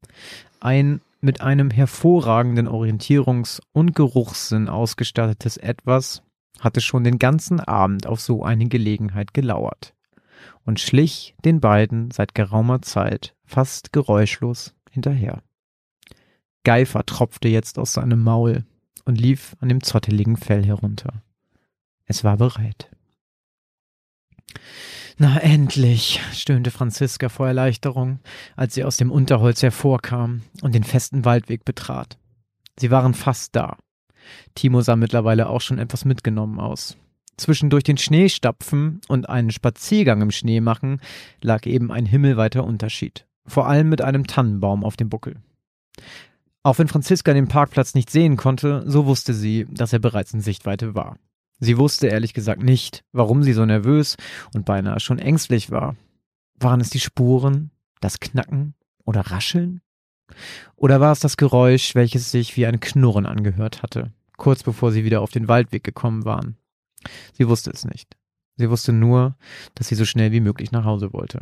Ein 0.60 1.00
mit 1.20 1.40
einem 1.40 1.70
hervorragenden 1.70 2.68
Orientierungs- 2.68 3.60
und 3.72 3.94
Geruchssinn 3.94 4.68
ausgestattetes 4.68 5.56
Etwas 5.56 6.22
hatte 6.64 6.80
schon 6.80 7.04
den 7.04 7.18
ganzen 7.18 7.60
Abend 7.60 8.06
auf 8.06 8.20
so 8.20 8.42
eine 8.42 8.66
Gelegenheit 8.66 9.34
gelauert 9.34 9.94
und 10.64 10.80
schlich 10.80 11.34
den 11.44 11.60
beiden 11.60 12.10
seit 12.10 12.34
geraumer 12.34 12.82
Zeit 12.82 13.34
fast 13.44 13.92
geräuschlos 13.92 14.74
hinterher. 14.90 15.42
Geifer 16.64 17.04
tropfte 17.04 17.48
jetzt 17.48 17.78
aus 17.78 17.92
seinem 17.92 18.22
Maul 18.22 18.64
und 19.04 19.20
lief 19.20 19.54
an 19.60 19.68
dem 19.68 19.82
zotteligen 19.82 20.36
Fell 20.36 20.64
herunter. 20.64 21.22
Es 22.06 22.24
war 22.24 22.38
bereit. 22.38 22.90
Na 25.16 25.38
endlich, 25.38 26.20
stöhnte 26.32 26.70
Franziska 26.70 27.28
vor 27.28 27.46
Erleichterung, 27.46 28.18
als 28.56 28.74
sie 28.74 28.84
aus 28.84 28.96
dem 28.96 29.12
Unterholz 29.12 29.62
hervorkam 29.62 30.42
und 30.62 30.74
den 30.74 30.84
festen 30.84 31.24
Waldweg 31.24 31.64
betrat. 31.64 32.18
Sie 32.78 32.90
waren 32.90 33.14
fast 33.14 33.54
da. 33.54 33.76
Timo 34.54 34.80
sah 34.80 34.96
mittlerweile 34.96 35.48
auch 35.48 35.60
schon 35.60 35.78
etwas 35.78 36.04
mitgenommen 36.04 36.60
aus. 36.60 36.96
Zwischen 37.36 37.70
durch 37.70 37.84
den 37.84 37.96
Schnee 37.96 38.28
stapfen 38.28 39.00
und 39.08 39.28
einen 39.28 39.50
Spaziergang 39.50 40.22
im 40.22 40.30
Schnee 40.30 40.60
machen 40.60 41.00
lag 41.40 41.66
eben 41.66 41.90
ein 41.90 42.06
himmelweiter 42.06 42.64
Unterschied. 42.64 43.26
Vor 43.46 43.66
allem 43.66 43.88
mit 43.88 44.02
einem 44.02 44.26
Tannenbaum 44.26 44.84
auf 44.84 44.96
dem 44.96 45.08
Buckel. 45.08 45.36
Auch 46.62 46.78
wenn 46.78 46.88
Franziska 46.88 47.34
den 47.34 47.48
Parkplatz 47.48 47.94
nicht 47.94 48.08
sehen 48.08 48.36
konnte, 48.36 48.84
so 48.86 49.06
wusste 49.06 49.34
sie, 49.34 49.66
dass 49.70 49.92
er 49.92 49.98
bereits 49.98 50.32
in 50.32 50.40
Sichtweite 50.40 50.94
war. 50.94 51.18
Sie 51.60 51.76
wusste 51.76 52.06
ehrlich 52.06 52.34
gesagt 52.34 52.62
nicht, 52.62 53.04
warum 53.12 53.42
sie 53.42 53.52
so 53.52 53.64
nervös 53.64 54.16
und 54.54 54.64
beinahe 54.64 55.00
schon 55.00 55.18
ängstlich 55.18 55.70
war. 55.70 55.96
Waren 56.58 56.80
es 56.80 56.90
die 56.90 57.00
Spuren, 57.00 57.70
das 58.00 58.20
Knacken 58.20 58.74
oder 59.04 59.20
Rascheln? 59.20 59.80
Oder 60.76 61.00
war 61.00 61.12
es 61.12 61.20
das 61.20 61.36
Geräusch, 61.36 61.94
welches 61.94 62.30
sich 62.30 62.56
wie 62.56 62.66
ein 62.66 62.80
Knurren 62.80 63.26
angehört 63.26 63.82
hatte, 63.82 64.12
kurz 64.36 64.62
bevor 64.62 64.92
sie 64.92 65.04
wieder 65.04 65.20
auf 65.20 65.30
den 65.30 65.48
Waldweg 65.48 65.84
gekommen 65.84 66.24
waren? 66.24 66.56
Sie 67.32 67.48
wusste 67.48 67.70
es 67.70 67.84
nicht. 67.84 68.16
Sie 68.56 68.70
wusste 68.70 68.92
nur, 68.92 69.36
dass 69.74 69.88
sie 69.88 69.94
so 69.94 70.04
schnell 70.04 70.32
wie 70.32 70.40
möglich 70.40 70.72
nach 70.72 70.84
Hause 70.84 71.12
wollte. 71.12 71.40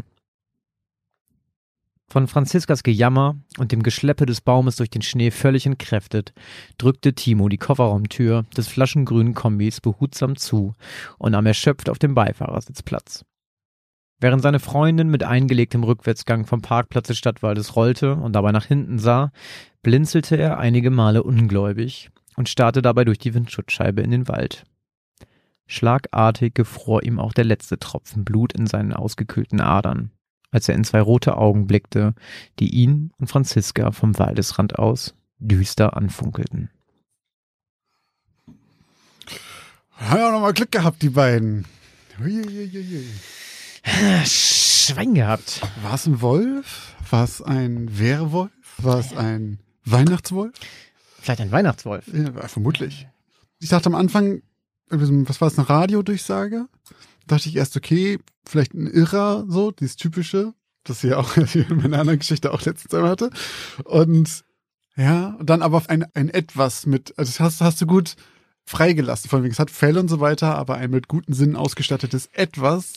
Von 2.09 2.29
Franziskas 2.29 2.83
Gejammer 2.83 3.37
und 3.57 3.73
dem 3.73 3.83
Geschleppe 3.83 4.27
des 4.27 4.43
Baumes 4.43 4.77
durch 4.77 4.91
den 4.91 5.01
Schnee 5.01 5.31
völlig 5.31 5.65
entkräftet, 5.65 6.35
drückte 6.77 7.15
Timo 7.15 7.49
die 7.49 7.57
Kofferraumtür 7.57 8.45
des 8.55 8.69
flaschengrünen 8.69 9.33
Kombis 9.33 9.81
behutsam 9.81 10.37
zu 10.37 10.75
und 11.17 11.33
nahm 11.33 11.47
erschöpft 11.47 11.89
auf 11.89 11.99
dem 11.99 12.15
Beifahrersitz 12.15 12.83
Platz. 12.83 13.25
Während 14.23 14.41
seine 14.41 14.61
Freundin 14.61 15.09
mit 15.09 15.25
eingelegtem 15.25 15.83
Rückwärtsgang 15.83 16.47
vom 16.47 16.63
Parkplatz 16.63 17.09
des 17.09 17.19
Stadtwaldes 17.19 17.75
rollte 17.75 18.15
und 18.15 18.35
dabei 18.35 18.53
nach 18.53 18.67
hinten 18.67 19.01
sah, 19.01 19.33
blinzelte 19.83 20.37
er 20.37 20.61
einige 20.61 20.91
Male 20.91 21.25
ungläubig 21.25 22.09
und 22.37 22.49
starrte 22.49 22.83
dabei 22.83 23.05
durch 23.05 23.19
die 23.19 23.35
Windschutzscheibe 23.35 24.01
in 24.01 24.13
den 24.13 24.29
Wald. 24.29 24.63
Schlagartig 25.67 26.55
gefror 26.55 27.03
ihm 27.03 27.19
auch 27.19 27.33
der 27.33 27.43
letzte 27.43 27.81
Tropfen 27.81 28.25
Blut 28.25 28.53
in 28.53 28.69
seinen 28.69 28.93
ausgekühlten 28.93 29.61
Adern, 29.61 30.13
als 30.53 30.69
er 30.69 30.77
in 30.77 30.85
zwei 30.85 31.01
rote 31.01 31.37
Augen 31.37 31.67
blickte, 31.67 32.15
die 32.61 32.73
ihn 32.73 33.11
und 33.19 33.27
Franziska 33.27 33.91
vom 33.91 34.17
Waldesrand 34.21 34.79
aus 34.79 35.17
düster 35.39 35.97
anfunkelten. 35.97 36.71
Haben 39.97 40.19
ja 40.21 40.29
auch 40.29 40.33
nochmal 40.33 40.53
Glück 40.53 40.71
gehabt, 40.71 41.03
die 41.03 41.11
beiden. 41.11 41.65
Huiuiuiui. 42.21 43.07
Schwein 44.25 45.15
gehabt. 45.15 45.61
War 45.83 45.95
es 45.95 46.07
ein 46.07 46.21
Wolf? 46.21 46.95
War 47.11 47.25
es 47.25 47.43
ein 47.43 47.99
Werwolf? 47.99 48.51
War 48.79 48.99
es 48.99 49.17
ein 49.17 49.59
Weihnachtswolf? 49.85 50.53
Vielleicht 51.21 51.41
ein 51.41 51.53
Weihnachtswolf. 51.53 52.05
Ja, 52.13 52.49
vermutlich. 52.49 53.07
Ich 53.61 53.69
dachte 53.69 53.87
am 53.87 53.95
Anfang, 53.95 54.43
was 54.89 55.41
war 55.41 55.49
es, 55.49 55.59
eine 55.59 55.69
Radiodurchsage? 55.69 56.67
Dachte 57.27 57.49
ich 57.49 57.57
erst, 57.57 57.77
okay, 57.77 58.19
vielleicht 58.45 58.75
ein 58.75 58.87
Irrer, 58.87 59.45
so, 59.49 59.71
dieses 59.71 59.97
typische, 59.97 60.55
das 60.85 61.05
ich 61.05 61.15
auch 61.15 61.37
in 61.37 61.77
meiner 61.77 62.01
anderen 62.01 62.19
Geschichte 62.19 62.53
auch 62.53 62.63
letztens 62.63 62.95
einmal 62.95 63.11
hatte. 63.11 63.31
Und 63.85 64.45
ja, 64.97 65.37
und 65.39 65.49
dann 65.49 65.63
aber 65.63 65.83
ein, 65.89 66.05
ein 66.15 66.29
Etwas 66.29 66.87
mit, 66.87 67.15
also 67.17 67.31
das 67.31 67.41
hast, 67.41 67.61
hast 67.61 67.81
du 67.81 67.87
gut 67.87 68.17
freigelassen, 68.65 69.31
von 69.31 69.43
wegen, 69.43 69.53
es 69.53 69.59
hat 69.59 69.71
Fälle 69.71 70.01
und 70.01 70.09
so 70.09 70.21
weiter, 70.21 70.57
aber 70.57 70.77
ein 70.77 70.91
mit 70.91 71.09
guten 71.09 71.33
Sinnen 71.33 71.57
ausgestattetes 71.57 72.27
Etwas, 72.33 72.95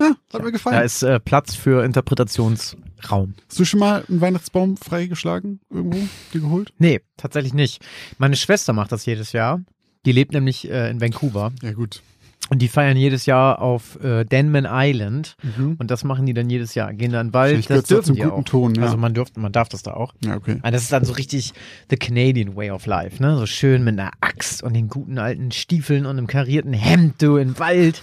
ja, 0.00 0.14
hat 0.32 0.42
mir 0.42 0.52
gefallen. 0.52 0.76
Da 0.76 0.82
ist 0.82 1.02
äh, 1.02 1.18
Platz 1.20 1.54
für 1.54 1.84
Interpretationsraum. 1.84 3.34
Hast 3.48 3.58
du 3.58 3.64
schon 3.64 3.80
mal 3.80 4.04
einen 4.08 4.20
Weihnachtsbaum 4.20 4.76
freigeschlagen 4.76 5.60
irgendwo, 5.70 5.98
dir 6.32 6.40
geholt? 6.40 6.72
Nee, 6.78 7.00
tatsächlich 7.16 7.54
nicht. 7.54 7.84
Meine 8.18 8.36
Schwester 8.36 8.72
macht 8.72 8.92
das 8.92 9.06
jedes 9.06 9.32
Jahr. 9.32 9.60
Die 10.06 10.12
lebt 10.12 10.32
nämlich 10.32 10.70
äh, 10.70 10.90
in 10.90 11.00
Vancouver 11.00 11.52
Ja, 11.62 11.72
gut. 11.72 12.02
und 12.50 12.62
die 12.62 12.68
feiern 12.68 12.96
jedes 12.96 13.26
Jahr 13.26 13.60
auf 13.60 14.02
äh, 14.02 14.24
Denman 14.24 14.66
Island 14.70 15.36
Mhm. 15.42 15.76
und 15.78 15.90
das 15.90 16.04
machen 16.04 16.24
die 16.26 16.34
dann 16.34 16.48
jedes 16.48 16.74
Jahr. 16.74 16.92
Gehen 16.94 17.12
dann 17.12 17.26
in 17.26 17.28
den 17.30 17.34
Wald, 17.34 17.68
das 17.68 17.84
dürfen 17.84 18.06
zum 18.06 18.16
die 18.16 18.22
guten 18.22 18.32
auch. 18.32 18.44
Ton, 18.44 18.74
ja. 18.76 18.82
Also 18.82 18.96
man 18.96 19.12
dürft, 19.12 19.36
man 19.36 19.52
darf 19.52 19.68
das 19.68 19.82
da 19.82 19.94
auch. 19.94 20.14
Ja, 20.24 20.36
okay. 20.36 20.58
Ah, 20.62 20.70
Das 20.70 20.82
ist 20.82 20.92
dann 20.92 21.04
so 21.04 21.12
richtig 21.14 21.52
the 21.90 21.96
Canadian 21.96 22.54
way 22.56 22.70
of 22.70 22.86
life, 22.86 23.20
ne? 23.22 23.36
So 23.36 23.46
schön 23.46 23.82
mit 23.84 23.98
einer 23.98 24.12
Axt 24.20 24.62
und 24.62 24.74
den 24.74 24.88
guten 24.88 25.18
alten 25.18 25.50
Stiefeln 25.50 26.06
und 26.06 26.16
einem 26.16 26.26
karierten 26.28 26.72
Hemd, 26.72 27.20
du, 27.20 27.36
im 27.36 27.58
Wald. 27.58 28.02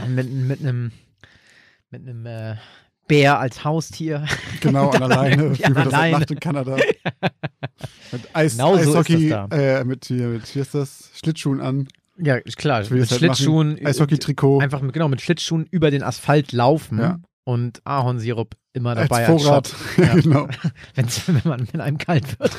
Dann 0.00 0.14
mit, 0.14 0.32
mit 0.32 0.60
einem, 0.60 0.90
mit 1.98 2.08
einem 2.08 2.26
äh, 2.26 2.56
Bär 3.06 3.38
als 3.38 3.64
Haustier. 3.64 4.24
Genau, 4.60 4.88
an 4.90 5.02
alleine, 5.02 5.56
wie 5.58 5.62
man 5.62 5.74
das 5.74 5.92
alleine. 5.92 6.18
macht 6.18 6.30
in 6.30 6.40
Kanada. 6.40 6.76
mit 8.12 8.22
Eis, 8.34 8.52
Genau 8.56 8.74
so 8.76 8.80
ist 8.80 8.88
Eishockey, 8.88 9.28
das 9.28 9.48
da. 9.50 9.56
äh, 9.80 9.84
mit, 9.84 10.06
hier, 10.06 10.26
mit, 10.28 10.54
wie 10.54 10.58
ist 10.60 10.74
das, 10.74 11.10
Schlittschuhen 11.14 11.60
an. 11.60 11.86
Ja, 12.16 12.40
klar, 12.40 12.80
mit 12.88 12.90
halt 12.90 13.10
Schlittschuhen. 13.10 13.72
machen. 13.74 13.86
Eishockey-Trikot. 13.86 14.60
Einfach 14.60 14.80
mit, 14.80 14.92
genau, 14.94 15.08
mit 15.08 15.20
Schlittschuhen 15.20 15.66
über 15.70 15.90
den 15.90 16.02
Asphalt 16.02 16.52
laufen 16.52 16.98
Ja. 16.98 17.18
und 17.44 17.82
Ahornsirup 17.84 18.54
immer 18.72 18.96
Als 18.96 19.08
dabei 19.08 19.26
Vorrat. 19.26 19.68
Shot. 19.68 19.76
Ja. 20.06 20.14
genau. 20.14 20.48
Wenn's, 20.94 21.22
wenn 21.28 21.40
man 21.44 21.60
mit 21.60 21.78
einem 21.80 21.98
kalt 21.98 22.38
wird. 22.40 22.52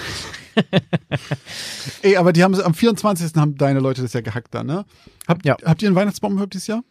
Ey, 2.04 2.18
aber 2.18 2.34
die 2.34 2.44
haben 2.44 2.54
am 2.62 2.74
24. 2.74 3.34
haben 3.36 3.56
deine 3.58 3.80
Leute 3.80 4.02
das 4.02 4.14
ja 4.14 4.22
gehackt 4.22 4.54
dann, 4.54 4.68
ne? 4.68 4.86
Habt, 5.28 5.46
Ja. 5.46 5.58
habt 5.66 5.82
ihr 5.82 5.88
einen 5.90 5.96
Weihnachtsbaum 5.96 6.34
überhaupt 6.34 6.54
dieses 6.54 6.68
Jahr? 6.68 6.84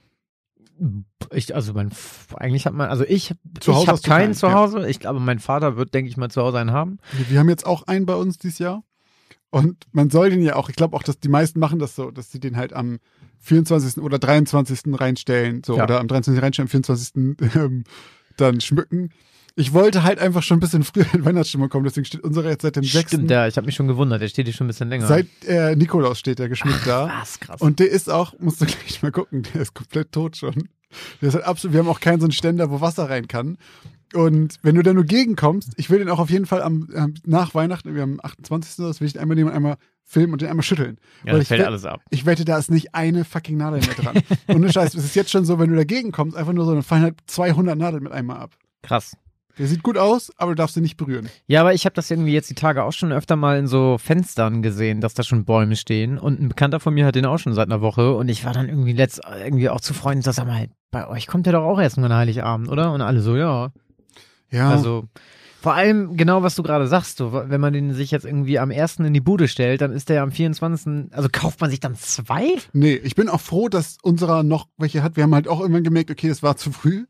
Ich, 1.33 1.55
also 1.55 1.73
mein, 1.73 1.91
eigentlich 2.37 2.67
hat 2.67 2.75
man, 2.75 2.89
also 2.89 3.05
ich, 3.05 3.35
Zu 3.61 3.73
ich 3.73 3.89
habe 3.89 4.01
keinen 4.01 4.35
zu 4.35 4.47
ja. 4.47 4.55
Hause. 4.55 4.89
Ich 4.89 5.01
glaube, 5.01 5.21
mein 5.21 5.39
Vater 5.39 5.77
wird, 5.77 5.95
denke 5.95 6.09
ich 6.11 6.17
mal, 6.17 6.31
zu 6.31 6.43
Hause 6.43 6.59
einen 6.59 6.73
haben. 6.73 6.99
Wir, 7.13 7.31
wir 7.31 7.39
haben 7.41 7.49
jetzt 7.49 7.67
auch 7.67 7.85
einen 7.85 8.07
bei 8.07 8.15
uns 8.15 8.39
dieses 8.39 8.59
Jahr. 8.59 8.83
Und 9.51 9.85
man 9.93 10.11
soll 10.11 10.31
den 10.31 10.43
ja 10.43 10.57
auch, 10.57 10.69
ich 10.69 10.75
glaube 10.75 10.97
auch, 10.97 11.05
dass 11.05 11.21
die 11.21 11.29
meisten 11.29 11.61
machen 11.61 11.79
das 11.79 11.95
so, 11.95 12.11
dass 12.11 12.33
sie 12.33 12.41
den 12.41 12.57
halt 12.57 12.73
am 12.73 12.99
24. 13.39 14.03
oder 14.03 14.19
23. 14.19 14.81
reinstellen, 15.01 15.63
so, 15.65 15.77
Ja. 15.77 15.85
oder 15.85 16.01
am 16.01 16.09
23. 16.09 16.43
reinstellen, 16.43 16.67
am 16.67 16.71
24. 16.71 17.15
Ähm, 17.57 17.85
dann 18.37 18.61
schmücken. 18.61 19.11
Ich 19.57 19.73
wollte 19.73 20.03
halt 20.03 20.19
einfach 20.19 20.43
schon 20.43 20.57
ein 20.57 20.61
bisschen 20.61 20.83
früher 20.83 21.07
in 21.15 21.25
Weihnachtsstimmung 21.25 21.69
kommen, 21.69 21.85
deswegen 21.85 22.05
steht 22.05 22.23
unsere 22.23 22.51
jetzt 22.51 22.63
seit 22.63 22.75
dem 22.75 22.83
6. 22.83 23.09
Stimmt, 23.13 23.31
ja, 23.31 23.47
ich 23.47 23.57
habe 23.57 23.67
mich 23.67 23.77
schon 23.77 23.87
gewundert. 23.87 24.21
Der 24.21 24.29
steht 24.29 24.47
hier 24.47 24.55
schon 24.55 24.67
ein 24.67 24.69
bisschen 24.69 24.89
länger. 24.89 25.07
Seit 25.07 25.29
äh, 25.47 25.77
Nikolaus 25.77 26.19
steht 26.19 26.41
der 26.41 26.49
geschmückt 26.49 26.87
da. 26.87 27.13
Was, 27.21 27.39
krass. 27.39 27.61
Und 27.61 27.79
der 27.79 27.91
ist 27.91 28.11
auch, 28.11 28.35
musst 28.41 28.61
du 28.61 28.67
gleich 28.67 29.03
mal 29.03 29.13
gucken, 29.13 29.45
der 29.55 29.63
ist 29.63 29.75
komplett 29.75 30.11
tot 30.11 30.37
schon. 30.37 30.69
Der 31.21 31.29
ist 31.29 31.35
halt 31.35 31.45
absolut, 31.45 31.73
wir 31.75 31.81
haben 31.81 31.89
auch 31.89 32.01
keinen 32.01 32.21
so 32.21 32.27
einen 32.27 32.33
Ständer, 32.33 32.71
wo 32.71 32.81
Wasser 32.81 33.09
rein 33.09 33.29
kann. 33.29 33.59
Und 34.13 34.59
wenn 34.63 34.77
du 34.77 34.83
da 34.83 34.93
nur 34.93 35.05
gegenkommst, 35.05 35.73
ich 35.77 35.91
will 35.91 35.99
den 35.99 36.09
auch 36.09 36.21
auf 36.21 36.31
jeden 36.31 36.47
Fall 36.47 36.63
am, 36.63 36.89
am 36.95 37.15
nach 37.25 37.55
Weihnachten, 37.55 37.95
wir 37.95 38.03
haben 38.03 38.21
am 38.21 38.27
28. 38.31 38.77
Das 38.77 39.01
will 39.01 39.07
ich 39.07 39.13
den 39.15 39.23
einmal 39.23 39.35
nehmen 39.37 39.51
und 39.51 39.57
einmal 39.57 39.77
filmen 40.05 40.33
und 40.33 40.43
den 40.43 40.49
einmal 40.49 40.63
schütteln. 40.63 40.99
ja, 41.25 41.33
Weil 41.33 41.35
das 41.35 41.43
ich 41.43 41.49
fällt 41.49 41.65
alles 41.65 41.85
ab. 41.85 42.01
Ich 42.11 42.27
wette, 42.27 42.45
da 42.45 42.59
ist 42.59 42.71
nicht 42.71 42.95
eine 42.95 43.25
fucking 43.25 43.57
Nadel 43.57 43.81
mehr 43.81 43.95
dran. 43.95 44.23
Ohne 44.49 44.73
Scheiß, 44.73 44.95
es 44.95 45.05
ist 45.05 45.17
jetzt 45.17 45.31
schon 45.31 45.45
so, 45.45 45.59
wenn 45.59 45.71
du 45.71 45.77
dagegen 45.77 46.13
kommst, 46.13 46.37
einfach 46.37 46.53
nur 46.53 46.65
so, 46.65 46.75
dann 46.75 46.83
fallen 46.83 47.03
halt 47.03 47.17
200 47.27 47.77
Nadeln 47.77 48.03
mit 48.03 48.13
einmal 48.13 48.37
ab. 48.37 48.57
Krass. 48.83 49.17
Der 49.59 49.67
sieht 49.67 49.83
gut 49.83 49.97
aus, 49.97 50.33
aber 50.37 50.53
du 50.53 50.57
darfst 50.57 50.77
ihn 50.77 50.83
nicht 50.83 50.97
berühren. 50.97 51.29
Ja, 51.47 51.61
aber 51.61 51.75
ich 51.75 51.85
habe 51.85 51.95
das 51.95 52.11
irgendwie 52.11 52.33
jetzt 52.33 52.51
die 52.51 52.55
Tage 52.55 52.83
auch 52.83 52.93
schon 52.93 53.13
öfter 53.13 53.37
mal 53.37 53.59
in 53.59 53.67
so 53.67 53.99
Fenstern 53.99 54.63
gesehen, 54.63 55.01
dass 55.01 55.15
da 55.15 55.23
schon 55.23 55.45
Bäume 55.45 55.77
stehen. 55.77 56.19
Und 56.19 56.41
ein 56.41 56.49
Bekannter 56.49 56.81
von 56.81 56.95
mir 56.95 57.07
hat 57.07 57.15
den 57.15 57.27
auch 57.27 57.39
schon 57.39 57.55
seit 57.55 57.69
einer 57.69 57.81
Woche. 57.81 58.15
Und 58.15 58.29
ich 58.29 58.45
war 58.45 58.53
dann 58.53 58.69
irgendwie 58.69 58.93
letzt 58.93 59.21
irgendwie 59.45 59.69
auch 59.69 59.81
zu 59.81 59.95
Freunden, 59.95 60.23
so, 60.23 60.33
sag 60.33 60.47
mal, 60.47 60.69
bei 60.91 61.07
euch 61.09 61.27
kommt 61.27 61.47
der 61.47 61.53
doch 61.53 61.65
auch 61.65 61.81
erst 61.81 61.97
nur 61.97 62.07
an 62.07 62.15
Heiligabend, 62.15 62.69
oder? 62.69 62.93
Und 62.93 63.01
alle 63.01 63.21
so, 63.21 63.37
ja. 63.37 63.71
Ja, 64.51 64.71
Also 64.71 65.05
vor 65.65 65.73
allem 65.73 66.19
genau, 66.19 66.43
was 66.43 66.57
du 66.57 66.63
gerade 66.63 66.87
sagst, 66.87 67.17
so, 67.17 67.33
wenn 67.33 67.59
man 67.61 67.73
den 67.73 67.95
sich 67.95 68.11
jetzt 68.11 68.27
irgendwie 68.27 68.59
am 68.59 68.71
ersten 68.71 69.03
in 69.07 69.15
die 69.15 69.23
Bude 69.23 69.49
stellt, 69.49 69.81
dann 69.81 69.93
ist 69.93 70.11
der 70.11 70.23
am 70.23 70.31
24. 70.31 71.11
Also 71.11 71.31
kauft 71.33 71.61
man 71.63 71.71
sich 71.71 71.81
dann 71.81 71.95
zwei? 71.95 72.49
Nee, 72.75 72.97
ich 72.97 73.15
bin 73.15 73.31
auch 73.31 73.41
froh, 73.41 73.71
dass 73.71 73.97
unserer 74.03 74.43
noch 74.43 74.69
welche 74.77 75.03
hat. 75.03 75.17
Wir 75.17 75.23
haben 75.23 75.35
halt 75.35 75.49
auch 75.49 75.61
irgendwann 75.61 75.83
gemerkt, 75.83 76.11
okay, 76.11 76.29
das 76.29 76.43
war 76.43 76.59
zu 76.59 76.71
früh. 76.71 77.07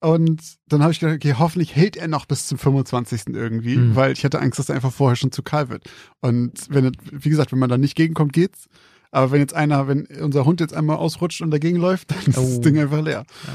Und 0.00 0.42
dann 0.68 0.82
habe 0.82 0.92
ich 0.92 1.00
gedacht, 1.00 1.16
okay, 1.16 1.34
hoffentlich 1.38 1.74
hält 1.74 1.96
er 1.96 2.06
noch 2.08 2.26
bis 2.26 2.46
zum 2.46 2.58
25. 2.58 3.28
irgendwie, 3.34 3.76
Mhm. 3.76 3.96
weil 3.96 4.12
ich 4.12 4.24
hatte 4.24 4.40
Angst, 4.40 4.58
dass 4.58 4.68
er 4.68 4.74
einfach 4.74 4.92
vorher 4.92 5.16
schon 5.16 5.32
zu 5.32 5.42
kahl 5.42 5.68
wird. 5.68 5.84
Und 6.20 6.52
wenn, 6.68 6.92
wie 7.10 7.28
gesagt, 7.30 7.52
wenn 7.52 7.58
man 7.58 7.70
da 7.70 7.78
nicht 7.78 7.96
gegenkommt, 7.96 8.32
geht's. 8.32 8.66
Aber 9.10 9.30
wenn 9.30 9.40
jetzt 9.40 9.54
einer, 9.54 9.88
wenn 9.88 10.04
unser 10.20 10.44
Hund 10.44 10.60
jetzt 10.60 10.74
einmal 10.74 10.96
ausrutscht 10.96 11.40
und 11.40 11.50
dagegen 11.50 11.78
läuft, 11.78 12.10
dann 12.10 12.18
ist 12.26 12.36
das 12.36 12.58
Oh. 12.58 12.60
Ding 12.60 12.78
einfach 12.78 13.00
leer. 13.02 13.24
Ja. 13.46 13.52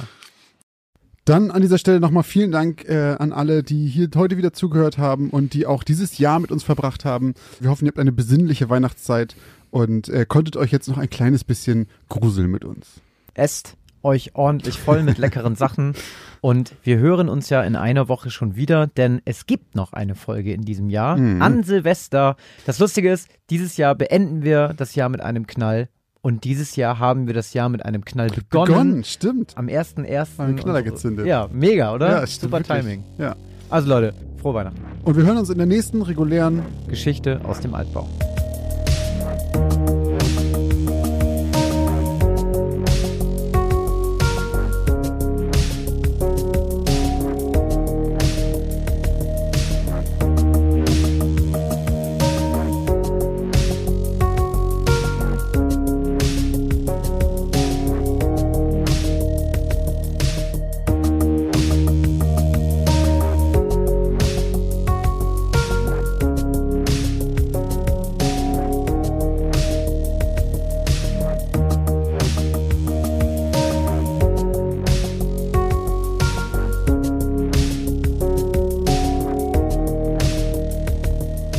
Dann 1.26 1.52
an 1.52 1.62
dieser 1.62 1.78
Stelle 1.78 2.00
nochmal 2.00 2.24
vielen 2.24 2.52
Dank 2.52 2.84
äh, 2.86 3.16
an 3.20 3.32
alle, 3.32 3.62
die 3.62 3.88
hier 3.88 4.10
heute 4.16 4.38
wieder 4.38 4.54
zugehört 4.54 4.98
haben 4.98 5.30
und 5.30 5.54
die 5.54 5.68
auch 5.68 5.84
dieses 5.84 6.18
Jahr 6.18 6.40
mit 6.40 6.52
uns 6.52 6.64
verbracht 6.64 7.06
haben. 7.06 7.36
Wir 7.60 7.70
hoffen, 7.70 7.86
ihr 7.86 7.90
habt 7.90 8.00
eine 8.00 8.12
besinnliche 8.12 8.70
Weihnachtszeit 8.72 9.36
und 9.70 10.10
äh, 10.10 10.26
konntet 10.28 10.58
euch 10.58 10.72
jetzt 10.72 10.90
noch 10.90 10.98
ein 10.98 11.10
kleines 11.12 11.44
bisschen 11.44 11.88
gruseln 12.10 12.50
mit 12.50 12.66
uns. 12.66 12.88
Esst 13.36 13.78
euch 14.04 14.36
ordentlich 14.36 14.80
voll 14.80 15.04
mit 15.04 15.18
leckeren 15.20 15.56
Sachen. 15.56 15.94
Und 16.42 16.74
wir 16.84 16.98
hören 16.98 17.30
uns 17.30 17.50
ja 17.50 17.62
in 17.62 17.76
einer 17.76 18.08
Woche 18.08 18.32
schon 18.32 18.56
wieder, 18.56 18.88
denn 18.88 19.22
es 19.26 19.46
gibt 19.46 19.76
noch 19.76 19.94
eine 19.94 20.16
Folge 20.16 20.54
in 20.54 20.62
diesem 20.62 20.90
Jahr 20.90 21.18
Mhm. 21.18 21.42
an 21.42 21.64
Silvester. 21.64 22.36
Das 22.66 22.80
Lustige 22.80 23.12
ist, 23.12 23.28
dieses 23.50 23.78
Jahr 23.78 23.94
beenden 23.96 24.42
wir 24.44 24.74
das 24.76 24.96
Jahr 24.96 25.10
mit 25.10 25.22
einem 25.22 25.46
Knall 25.48 25.90
Und 26.24 26.44
dieses 26.44 26.76
Jahr 26.76 27.00
haben 27.00 27.26
wir 27.26 27.34
das 27.34 27.54
Jahr 27.54 27.68
mit 27.70 27.84
einem 27.84 28.06
Knall 28.06 28.28
begonnen. 28.30 28.68
Begonnen, 28.68 29.04
stimmt. 29.04 29.58
Am 29.58 29.66
1.1. 29.68 30.38
Haben 30.38 30.46
einen 30.50 30.56
Knaller 30.58 30.84
gezündet. 30.84 31.26
Ja, 31.26 31.48
mega, 31.52 31.94
oder? 31.96 32.10
Ja, 32.12 32.28
stimmt 32.28 32.52
Super 32.52 32.58
wirklich. 32.60 32.78
Timing. 32.80 33.04
Ja. 33.18 33.36
Also 33.72 33.90
Leute, 33.90 34.14
frohe 34.40 34.54
Weihnachten. 34.54 34.80
Und 35.04 35.18
wir 35.18 35.24
hören 35.26 35.38
uns 35.38 35.50
in 35.50 35.58
der 35.58 35.66
nächsten 35.66 36.02
regulären 36.04 36.62
Geschichte 36.88 37.42
aus 37.44 37.60
dem 37.60 37.74
Altbau. 37.74 38.08